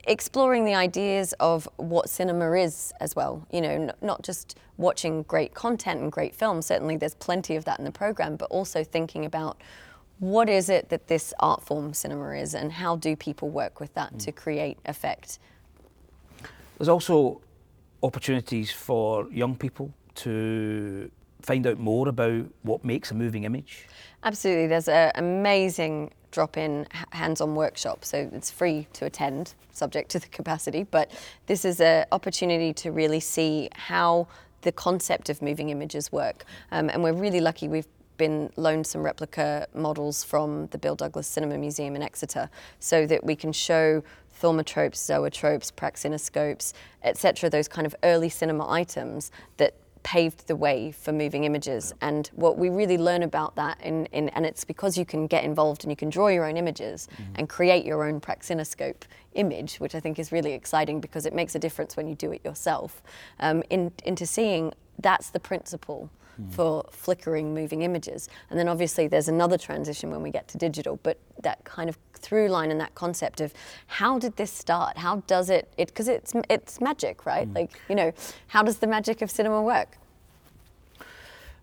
exploring 0.06 0.64
the 0.64 0.74
ideas 0.74 1.32
of 1.40 1.68
what 1.76 2.08
cinema 2.08 2.52
is 2.52 2.92
as 3.00 3.14
well. 3.14 3.46
You 3.50 3.60
know, 3.60 3.92
not 4.00 4.22
just 4.22 4.58
watching 4.76 5.22
great 5.22 5.54
content 5.54 6.00
and 6.00 6.10
great 6.10 6.34
films. 6.34 6.66
Certainly, 6.66 6.96
there's 6.96 7.14
plenty 7.14 7.56
of 7.56 7.64
that 7.64 7.78
in 7.78 7.84
the 7.84 7.92
program, 7.92 8.36
but 8.36 8.50
also 8.50 8.84
thinking 8.84 9.24
about 9.24 9.60
what 10.18 10.48
is 10.48 10.68
it 10.68 10.88
that 10.88 11.08
this 11.08 11.34
art 11.40 11.62
form 11.62 11.94
cinema 11.94 12.30
is, 12.36 12.54
and 12.54 12.72
how 12.72 12.96
do 12.96 13.16
people 13.16 13.48
work 13.48 13.80
with 13.80 13.92
that 13.94 14.14
mm. 14.14 14.18
to 14.24 14.32
create 14.32 14.78
effect. 14.84 15.38
There's 16.78 16.88
also 16.88 17.40
opportunities 18.02 18.70
for 18.70 19.28
young 19.30 19.56
people 19.56 19.92
to 20.16 21.10
find 21.42 21.66
out 21.66 21.78
more 21.78 22.08
about 22.08 22.46
what 22.62 22.84
makes 22.84 23.10
a 23.10 23.14
moving 23.14 23.44
image. 23.44 23.86
Absolutely, 24.24 24.66
there's 24.66 24.88
an 24.88 25.12
amazing 25.16 26.12
drop-in 26.30 26.86
hands-on 27.10 27.54
workshop, 27.54 28.04
so 28.04 28.30
it's 28.32 28.50
free 28.50 28.86
to 28.94 29.04
attend, 29.04 29.54
subject 29.72 30.10
to 30.10 30.18
the 30.18 30.28
capacity. 30.28 30.84
But 30.84 31.10
this 31.46 31.64
is 31.64 31.80
an 31.80 32.06
opportunity 32.12 32.72
to 32.74 32.92
really 32.92 33.20
see 33.20 33.68
how 33.74 34.28
the 34.62 34.72
concept 34.72 35.28
of 35.28 35.42
moving 35.42 35.70
images 35.70 36.10
work, 36.12 36.44
um, 36.70 36.88
and 36.88 37.02
we're 37.02 37.12
really 37.12 37.40
lucky. 37.40 37.68
We've 37.68 37.88
been 38.16 38.50
loaned 38.56 38.86
some 38.86 39.02
replica 39.02 39.66
models 39.74 40.22
from 40.22 40.68
the 40.68 40.78
Bill 40.78 40.94
Douglas 40.94 41.26
Cinema 41.26 41.58
Museum 41.58 41.96
in 41.96 42.02
Exeter, 42.02 42.48
so 42.78 43.06
that 43.06 43.24
we 43.24 43.34
can 43.34 43.52
show 43.52 44.02
thaumatropes, 44.40 44.98
zoetropes, 44.98 45.72
praxinoscopes, 45.72 46.72
etc. 47.02 47.50
Those 47.50 47.68
kind 47.68 47.86
of 47.86 47.94
early 48.02 48.28
cinema 48.28 48.68
items 48.70 49.30
that 49.56 49.74
paved 50.02 50.46
the 50.46 50.56
way 50.56 50.92
for 50.92 51.12
moving 51.12 51.44
images. 51.44 51.94
And 52.00 52.28
what 52.34 52.58
we 52.58 52.68
really 52.68 52.98
learn 52.98 53.22
about 53.22 53.56
that, 53.56 53.80
in, 53.82 54.06
in, 54.06 54.28
and 54.30 54.44
it's 54.44 54.64
because 54.64 54.98
you 54.98 55.04
can 55.04 55.26
get 55.26 55.44
involved 55.44 55.84
and 55.84 55.92
you 55.92 55.96
can 55.96 56.10
draw 56.10 56.28
your 56.28 56.44
own 56.44 56.56
images 56.56 57.08
mm-hmm. 57.12 57.32
and 57.36 57.48
create 57.48 57.84
your 57.84 58.04
own 58.04 58.20
praxinoscope 58.20 59.02
image, 59.34 59.76
which 59.76 59.94
I 59.94 60.00
think 60.00 60.18
is 60.18 60.32
really 60.32 60.52
exciting 60.52 61.00
because 61.00 61.26
it 61.26 61.34
makes 61.34 61.54
a 61.54 61.58
difference 61.58 61.96
when 61.96 62.06
you 62.08 62.14
do 62.14 62.32
it 62.32 62.44
yourself, 62.44 63.02
um, 63.40 63.62
in, 63.70 63.92
into 64.04 64.26
seeing 64.26 64.72
that's 64.98 65.30
the 65.30 65.40
principle. 65.40 66.10
Mm. 66.40 66.50
For 66.54 66.86
flickering 66.90 67.52
moving 67.52 67.82
images. 67.82 68.26
And 68.48 68.58
then 68.58 68.66
obviously 68.66 69.06
there's 69.06 69.28
another 69.28 69.58
transition 69.58 70.10
when 70.10 70.22
we 70.22 70.30
get 70.30 70.48
to 70.48 70.56
digital, 70.56 70.98
but 71.02 71.18
that 71.42 71.62
kind 71.64 71.90
of 71.90 71.98
through 72.22 72.48
line 72.48 72.70
and 72.70 72.80
that 72.80 72.94
concept 72.94 73.40
of 73.40 73.52
how 73.86 74.18
did 74.18 74.36
this 74.36 74.52
start? 74.52 74.98
How 74.98 75.16
does 75.26 75.50
it, 75.50 75.72
It 75.76 75.88
because 75.88 76.08
it's, 76.08 76.32
it's 76.48 76.80
magic, 76.80 77.26
right? 77.26 77.48
Mm. 77.48 77.54
Like, 77.54 77.70
you 77.88 77.94
know, 77.94 78.12
how 78.48 78.62
does 78.62 78.78
the 78.78 78.86
magic 78.86 79.22
of 79.22 79.30
cinema 79.30 79.62
work? 79.62 79.98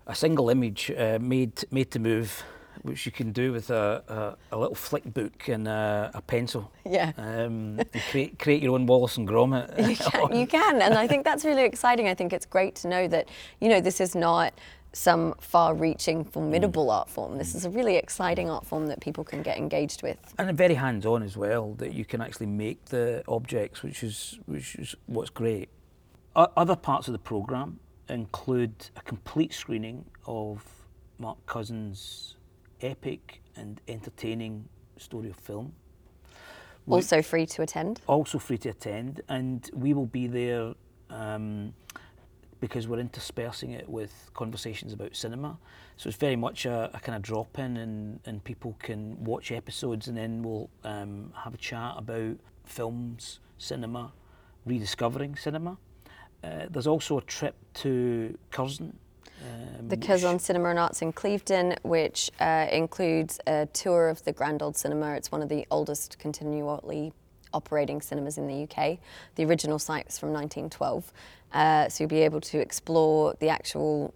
A 0.08 0.16
single 0.16 0.50
image 0.50 0.92
uh, 0.98 1.20
made, 1.22 1.64
made 1.72 1.92
to 1.92 2.00
move 2.00 2.44
which 2.84 3.06
you 3.06 3.12
can 3.12 3.32
do 3.32 3.52
with 3.52 3.70
a, 3.70 4.38
a, 4.52 4.56
a 4.56 4.58
little 4.58 4.76
flick 4.76 5.04
book 5.14 5.48
and 5.48 5.68
a, 5.68 6.12
a 6.14 6.22
pencil. 6.22 6.72
Yeah. 6.86 7.12
Um, 7.18 7.80
create, 8.10 8.40
create 8.40 8.64
your 8.64 8.76
own 8.76 8.86
Wallace 8.86 9.18
and 9.18 9.28
Gromit. 9.28 9.78
You 9.90 9.96
can, 9.96 10.36
you 10.40 10.48
can, 10.48 10.82
and 10.82 10.94
I 10.94 11.08
think 11.08 11.26
that's 11.26 11.44
really 11.44 11.64
exciting. 11.64 12.08
I 12.08 12.14
think 12.14 12.32
it's 12.32 12.46
great 12.46 12.76
to 12.76 12.88
know 12.88 13.08
that, 13.08 13.28
you 13.60 13.70
know, 13.70 13.82
this 13.82 14.00
is 14.00 14.16
not 14.16 14.54
some 14.94 15.36
far-reaching, 15.40 16.24
formidable 16.24 16.88
mm. 16.88 16.94
art 16.94 17.10
form. 17.10 17.38
This 17.38 17.54
is 17.56 17.66
a 17.66 17.70
really 17.70 17.96
exciting 17.96 18.50
art 18.50 18.66
form 18.66 18.88
that 18.88 19.00
people 19.00 19.24
can 19.24 19.42
get 19.44 19.58
engaged 19.58 20.02
with, 20.04 20.18
and 20.38 20.56
very 20.58 20.74
hands-on 20.74 21.24
as 21.24 21.38
well. 21.38 21.74
That 21.76 21.94
you 21.94 22.06
can 22.06 22.22
actually 22.22 22.48
make 22.48 22.86
the 22.86 23.24
objects, 23.28 23.84
which 23.84 24.04
is 24.04 24.40
which 24.46 24.76
is 24.76 24.96
what's 25.06 25.30
great. 25.30 25.70
O- 26.36 26.52
other 26.58 26.76
parts 26.76 27.08
of 27.08 27.14
the 27.14 27.20
program 27.20 27.80
include 28.08 28.74
a 28.96 29.02
complete 29.02 29.54
screening 29.54 30.06
of 30.26 30.64
Mark 31.20 31.46
Cousins' 31.46 32.36
epic 32.82 33.42
and 33.56 33.82
entertaining 33.88 34.68
story 34.98 35.30
of 35.30 35.36
film. 35.36 35.74
Also 36.88 37.22
free 37.22 37.46
to 37.46 37.62
attend. 37.62 38.02
Also 38.08 38.40
free 38.40 38.58
to 38.58 38.70
attend, 38.70 39.22
and 39.30 39.70
we 39.74 39.94
will 39.94 40.08
be 40.08 40.26
there. 40.26 40.74
Um, 41.12 41.74
because 42.60 42.88
we're 42.88 43.00
interspersing 43.00 43.72
it 43.72 43.88
with 43.88 44.30
conversations 44.34 44.94
about 44.94 45.16
cinema. 45.16 45.58
So 45.98 46.08
it's 46.08 46.18
very 46.18 46.36
much 46.36 46.66
a, 46.66 46.90
a 46.94 47.00
kind 47.00 47.16
of 47.16 47.22
drop 47.22 47.58
in, 47.58 47.78
and, 47.78 48.20
and 48.26 48.44
people 48.44 48.76
can 48.80 49.24
watch 49.24 49.52
episodes 49.52 50.08
and 50.08 50.18
then 50.18 50.44
we'll 50.44 50.70
um, 50.84 51.32
have 51.36 51.54
a 51.54 51.58
chat 51.58 51.94
about 51.98 52.38
films, 52.66 53.40
cinema, 53.58 54.12
rediscovering 54.66 55.36
cinema. 55.36 55.78
Uh, 56.44 56.66
there's 56.70 56.88
also 56.88 57.18
a 57.18 57.22
trip 57.22 57.56
to 57.74 58.38
Curzon. 58.52 58.98
Um, 59.42 59.88
the 59.88 59.98
Curzon 59.98 60.40
Cinema 60.40 60.70
and 60.70 60.80
Arts 60.80 61.02
in 61.02 61.14
Clevedon, 61.14 61.76
which 61.84 62.30
uh, 62.40 62.68
includes 62.72 63.40
a 63.48 63.68
tour 63.68 64.10
of 64.10 64.24
the 64.26 64.34
Grand 64.34 64.62
Old 64.62 64.76
Cinema. 64.76 65.16
It's 65.16 65.32
one 65.32 65.42
of 65.42 65.50
the 65.50 65.66
oldest 65.72 66.20
continually 66.20 67.14
operating 67.54 68.02
cinemas 68.02 68.38
in 68.38 68.48
the 68.48 68.64
UK. 68.64 68.98
The 69.36 69.46
original 69.46 69.80
site 69.80 70.08
was 70.08 70.20
from 70.20 70.30
1912. 70.30 71.12
Uh, 71.52 71.90
so 71.90 72.04
you'll 72.04 72.10
be 72.10 72.22
able 72.22 72.42
to 72.42 72.60
explore 72.60 73.36
the 73.40 73.50
actual 73.50 74.14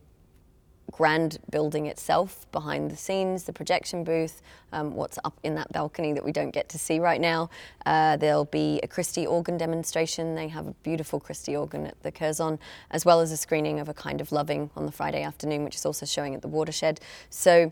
grand 0.93 1.39
building 1.49 1.87
itself, 1.87 2.45
behind 2.51 2.91
the 2.91 2.95
scenes, 2.95 3.43
the 3.43 3.53
projection 3.53 4.03
booth, 4.03 4.41
um, 4.71 4.93
what's 4.93 5.17
up 5.23 5.37
in 5.41 5.55
that 5.55 5.71
balcony 5.71 6.13
that 6.13 6.23
we 6.23 6.31
don't 6.31 6.51
get 6.51 6.69
to 6.69 6.77
see 6.77 6.99
right 6.99 7.19
now. 7.19 7.49
Uh, 7.85 8.15
there'll 8.17 8.45
be 8.45 8.79
a 8.83 8.87
Christie 8.87 9.25
organ 9.25 9.57
demonstration. 9.57 10.35
They 10.35 10.47
have 10.49 10.67
a 10.67 10.73
beautiful 10.83 11.19
Christie 11.19 11.55
organ 11.55 11.87
at 11.87 12.01
the 12.03 12.11
Curzon, 12.11 12.59
as 12.91 13.05
well 13.05 13.21
as 13.21 13.31
a 13.31 13.37
screening 13.37 13.79
of 13.79 13.89
A 13.89 13.93
Kind 13.93 14.21
of 14.21 14.31
Loving 14.31 14.69
on 14.75 14.85
the 14.85 14.91
Friday 14.91 15.23
afternoon, 15.23 15.63
which 15.63 15.75
is 15.75 15.85
also 15.85 16.05
showing 16.05 16.35
at 16.35 16.43
the 16.43 16.47
Watershed. 16.47 16.99
So 17.29 17.71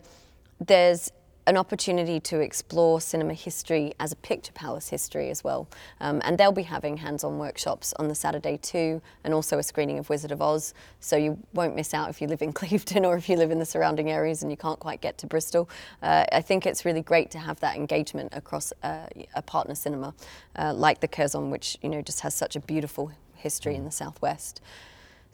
there's 0.60 1.12
an 1.46 1.56
opportunity 1.56 2.20
to 2.20 2.40
explore 2.40 3.00
cinema 3.00 3.34
history 3.34 3.92
as 3.98 4.12
a 4.12 4.16
picture 4.16 4.52
palace 4.52 4.88
history 4.88 5.28
as 5.30 5.42
well. 5.42 5.68
Um, 6.00 6.20
and 6.24 6.38
they'll 6.38 6.52
be 6.52 6.62
having 6.62 6.98
hands-on 6.98 7.38
workshops 7.38 7.92
on 7.98 8.08
the 8.08 8.14
Saturday 8.14 8.58
too, 8.58 9.02
and 9.24 9.34
also 9.34 9.58
a 9.58 9.62
screening 9.62 9.98
of 9.98 10.08
Wizard 10.08 10.30
of 10.30 10.40
Oz. 10.40 10.72
So 11.00 11.16
you 11.16 11.38
won't 11.52 11.74
miss 11.74 11.94
out 11.94 12.10
if 12.10 12.20
you 12.20 12.28
live 12.28 12.42
in 12.42 12.52
Clevedon 12.62 13.04
or 13.04 13.16
if 13.16 13.28
you 13.28 13.36
live 13.36 13.50
in 13.50 13.58
the 13.58 13.66
surrounding 13.66 14.10
areas 14.10 14.42
and 14.42 14.50
you 14.50 14.56
can't 14.56 14.78
quite 14.78 15.00
get 15.00 15.18
to 15.18 15.26
Bristol. 15.26 15.68
Uh, 16.02 16.24
I 16.30 16.40
think 16.40 16.66
it's 16.66 16.84
really 16.84 17.02
great 17.02 17.30
to 17.32 17.38
have 17.38 17.58
that 17.60 17.76
engagement 17.76 18.32
across 18.32 18.72
uh, 18.82 19.06
a 19.34 19.42
partner 19.42 19.74
cinema 19.74 20.14
uh, 20.56 20.72
like 20.72 21.00
the 21.00 21.08
Curzon, 21.08 21.50
which 21.50 21.76
you 21.82 21.88
know 21.88 22.02
just 22.02 22.20
has 22.20 22.34
such 22.34 22.56
a 22.56 22.60
beautiful 22.60 23.10
history 23.34 23.74
in 23.74 23.84
the 23.84 23.90
southwest. 23.90 24.60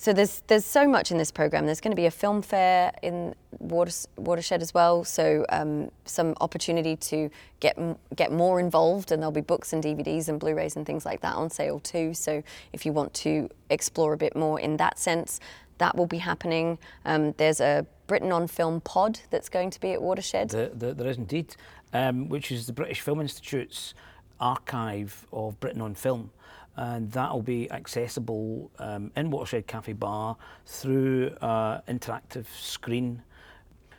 So 0.00 0.12
there's 0.12 0.42
there's 0.46 0.64
so 0.64 0.86
much 0.86 1.10
in 1.10 1.18
this 1.18 1.32
program. 1.32 1.66
There's 1.66 1.80
going 1.80 1.90
to 1.90 1.96
be 1.96 2.06
a 2.06 2.10
film 2.10 2.40
fair 2.40 2.92
in 3.02 3.34
Water, 3.58 3.90
Watershed 4.16 4.62
as 4.62 4.72
well. 4.72 5.02
So 5.02 5.44
um, 5.48 5.90
some 6.04 6.34
opportunity 6.40 6.94
to 6.94 7.28
get 7.58 7.76
get 8.14 8.30
more 8.30 8.60
involved, 8.60 9.10
and 9.10 9.20
there'll 9.20 9.32
be 9.32 9.40
books 9.40 9.72
and 9.72 9.82
DVDs 9.82 10.28
and 10.28 10.38
Blu-rays 10.38 10.76
and 10.76 10.86
things 10.86 11.04
like 11.04 11.20
that 11.22 11.34
on 11.34 11.50
sale 11.50 11.80
too. 11.80 12.14
So 12.14 12.44
if 12.72 12.86
you 12.86 12.92
want 12.92 13.12
to 13.14 13.50
explore 13.70 14.12
a 14.12 14.16
bit 14.16 14.36
more 14.36 14.60
in 14.60 14.76
that 14.76 15.00
sense, 15.00 15.40
that 15.78 15.96
will 15.96 16.06
be 16.06 16.18
happening. 16.18 16.78
Um, 17.04 17.32
there's 17.36 17.60
a 17.60 17.84
Britain 18.06 18.30
on 18.30 18.46
Film 18.46 18.80
pod 18.80 19.18
that's 19.30 19.48
going 19.48 19.70
to 19.70 19.80
be 19.80 19.92
at 19.92 20.00
Watershed. 20.00 20.50
The, 20.50 20.70
the, 20.74 20.94
there 20.94 21.08
is 21.08 21.18
indeed, 21.18 21.56
um, 21.92 22.28
which 22.28 22.52
is 22.52 22.68
the 22.68 22.72
British 22.72 23.00
Film 23.00 23.20
Institute's 23.20 23.94
archive 24.38 25.26
of 25.32 25.58
Britain 25.58 25.80
on 25.80 25.96
Film 25.96 26.30
and 26.78 27.10
that'll 27.10 27.42
be 27.42 27.70
accessible 27.72 28.70
um, 28.78 29.10
in 29.16 29.30
Watershed 29.30 29.66
Cafe 29.66 29.92
Bar 29.94 30.36
through 30.64 31.34
an 31.40 31.82
interactive 31.88 32.46
screen. 32.46 33.22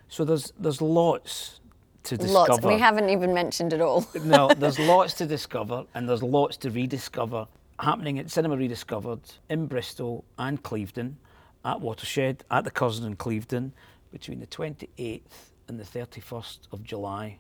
So 0.08 0.24
there's 0.24 0.54
there's 0.58 0.82
lots 0.82 1.60
to 2.04 2.18
discover. 2.18 2.54
Lots. 2.54 2.66
We 2.66 2.80
haven't 2.80 3.10
even 3.10 3.34
mentioned 3.34 3.74
it 3.74 3.82
all. 3.82 4.08
no, 4.24 4.50
there's 4.58 4.80
lots 4.94 5.14
to 5.16 5.26
discover, 5.26 5.84
and 5.94 6.08
there's 6.08 6.24
lots 6.24 6.56
to 6.58 6.72
rediscover 6.72 7.48
happening 7.80 8.18
at 8.20 8.30
Cinema 8.30 8.58
Rediscovered 8.58 9.22
in 9.50 9.66
Bristol 9.68 10.24
and 10.38 10.62
Clevedon, 10.64 11.18
at 11.64 11.82
Watershed, 11.82 12.44
at 12.50 12.64
the 12.64 12.72
Curzon 12.72 13.06
in 13.06 13.16
Clevedon, 13.16 13.74
between 14.12 14.40
the 14.40 14.48
28th 14.48 15.22
and 15.68 15.80
the 15.80 15.84
31st 15.84 16.60
of 16.72 16.84
July. 16.84 17.40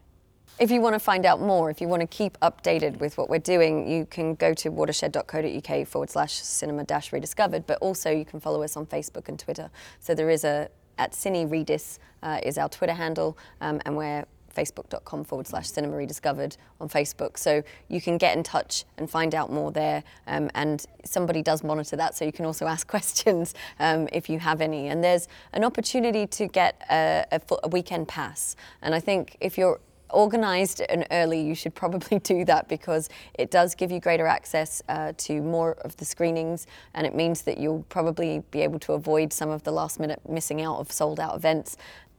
If 0.60 0.72
you 0.72 0.82
want 0.82 0.94
to 0.94 1.00
find 1.00 1.26
out 1.26 1.40
more, 1.40 1.70
if 1.70 1.80
you 1.80 1.88
want 1.88 2.02
to 2.02 2.08
keep 2.08 2.38
updated 2.42 3.00
with 3.00 3.18
what 3.18 3.30
we're 3.30 3.40
doing, 3.40 3.90
you 3.90 4.06
can 4.06 4.36
go 4.36 4.54
to 4.56 4.70
watershed.co.uk 4.70 5.88
forward 5.88 6.10
slash 6.10 6.34
cinema 6.34 6.84
dash 6.84 7.14
rediscovered, 7.14 7.66
but 7.66 7.78
also 7.80 8.12
you 8.12 8.26
can 8.26 8.42
follow 8.42 8.62
us 8.62 8.76
on 8.76 8.86
Facebook 8.86 9.30
and 9.30 9.40
Twitter. 9.40 9.72
So 10.02 10.14
there 10.14 10.30
is 10.30 10.44
a, 10.44 10.68
at 10.98 11.14
Cine 11.14 11.48
Redis 11.50 12.00
uh, 12.24 12.42
is 12.44 12.58
our 12.58 12.68
Twitter 12.68 12.92
handle, 12.92 13.38
um, 13.62 13.80
and 13.86 13.96
we're 13.96 14.26
facebook.com 14.54 15.24
forward 15.24 15.48
slash 15.48 15.70
cinema 15.70 15.96
rediscovered 15.96 16.58
on 16.82 16.90
Facebook. 16.90 17.38
So 17.38 17.64
you 17.88 18.02
can 18.02 18.18
get 18.18 18.36
in 18.36 18.44
touch 18.44 18.84
and 18.98 19.10
find 19.10 19.34
out 19.34 19.50
more 19.54 19.72
there. 19.72 20.04
Um, 20.28 20.50
and 20.56 20.86
somebody 21.06 21.42
does 21.42 21.64
monitor 21.64 21.96
that, 21.96 22.16
so 22.16 22.26
you 22.26 22.34
can 22.34 22.44
also 22.44 22.68
ask 22.76 22.86
questions 22.86 23.54
um, 23.80 24.10
if 24.12 24.30
you 24.30 24.40
have 24.40 24.60
any. 24.60 24.88
And 24.88 25.02
there's 25.02 25.30
an 25.54 25.64
opportunity 25.64 26.28
to 26.28 26.48
get 26.48 26.82
a, 26.90 27.24
a, 27.32 27.40
a 27.64 27.70
weekend 27.70 28.10
pass. 28.10 28.58
And 28.82 28.94
I 28.94 29.00
think 29.00 29.38
if 29.40 29.58
you're 29.58 29.80
organized 30.12 30.82
and 30.82 31.06
early, 31.12 31.42
you 31.42 31.56
should 31.56 31.76
probably 31.76 32.20
do 32.34 32.46
that 32.46 32.68
because 32.68 33.10
it 33.34 33.52
does 33.52 33.76
give 33.76 33.92
you 33.92 34.00
greater 34.00 34.28
access 34.28 34.82
uh, 34.90 35.14
to 35.18 35.42
more 35.42 35.74
of 35.82 35.96
the 35.98 36.06
screenings, 36.06 36.68
and 36.94 37.06
it 37.06 37.16
means 37.16 37.44
that 37.44 37.58
you'll 37.58 37.84
probably 37.90 38.44
be 38.52 38.62
able 38.62 38.80
to 38.80 38.94
avoid 38.94 39.34
some 39.34 39.50
of 39.50 39.64
the 39.64 39.72
last 39.72 40.00
minute 40.00 40.22
missing 40.28 40.62
out 40.62 40.78
of 40.80 40.92
sold 40.92 41.20
out 41.20 41.36
events. 41.36 41.78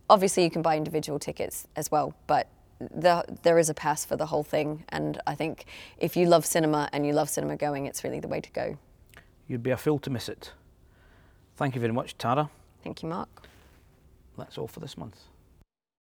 Obviously, 0.09 0.44
you 0.44 0.50
can 0.50 0.62
buy 0.62 0.76
individual 0.76 1.18
tickets 1.18 1.66
as 1.76 1.90
well, 1.90 2.14
but 2.26 2.48
the, 2.79 3.24
there 3.42 3.59
is 3.59 3.68
a 3.68 3.74
pass 3.74 4.05
for 4.05 4.16
the 4.16 4.26
whole 4.26 4.42
thing, 4.42 4.85
and 4.88 5.20
I 5.26 5.35
think 5.35 5.66
if 5.98 6.16
you 6.16 6.26
love 6.26 6.46
cinema 6.46 6.88
and 6.92 7.07
you 7.07 7.12
love 7.12 7.29
cinema 7.29 7.57
going, 7.57 7.87
it's 7.87 8.03
really 8.05 8.20
the 8.20 8.29
way 8.29 8.40
to 8.40 8.50
go. 8.50 8.79
You'd 9.46 9.62
be 9.62 9.70
a 9.70 9.76
fool 9.76 9.98
to 10.00 10.11
miss 10.11 10.29
it. 10.29 10.53
Thank 11.57 11.74
you 11.74 11.81
very 11.81 11.92
much, 11.92 12.16
Tara. 12.16 12.48
Thank 12.83 13.03
you, 13.03 13.09
Mark. 13.09 13.29
That's 14.38 14.57
all 14.57 14.68
for 14.68 14.81
this 14.81 14.96
month. 14.96 15.16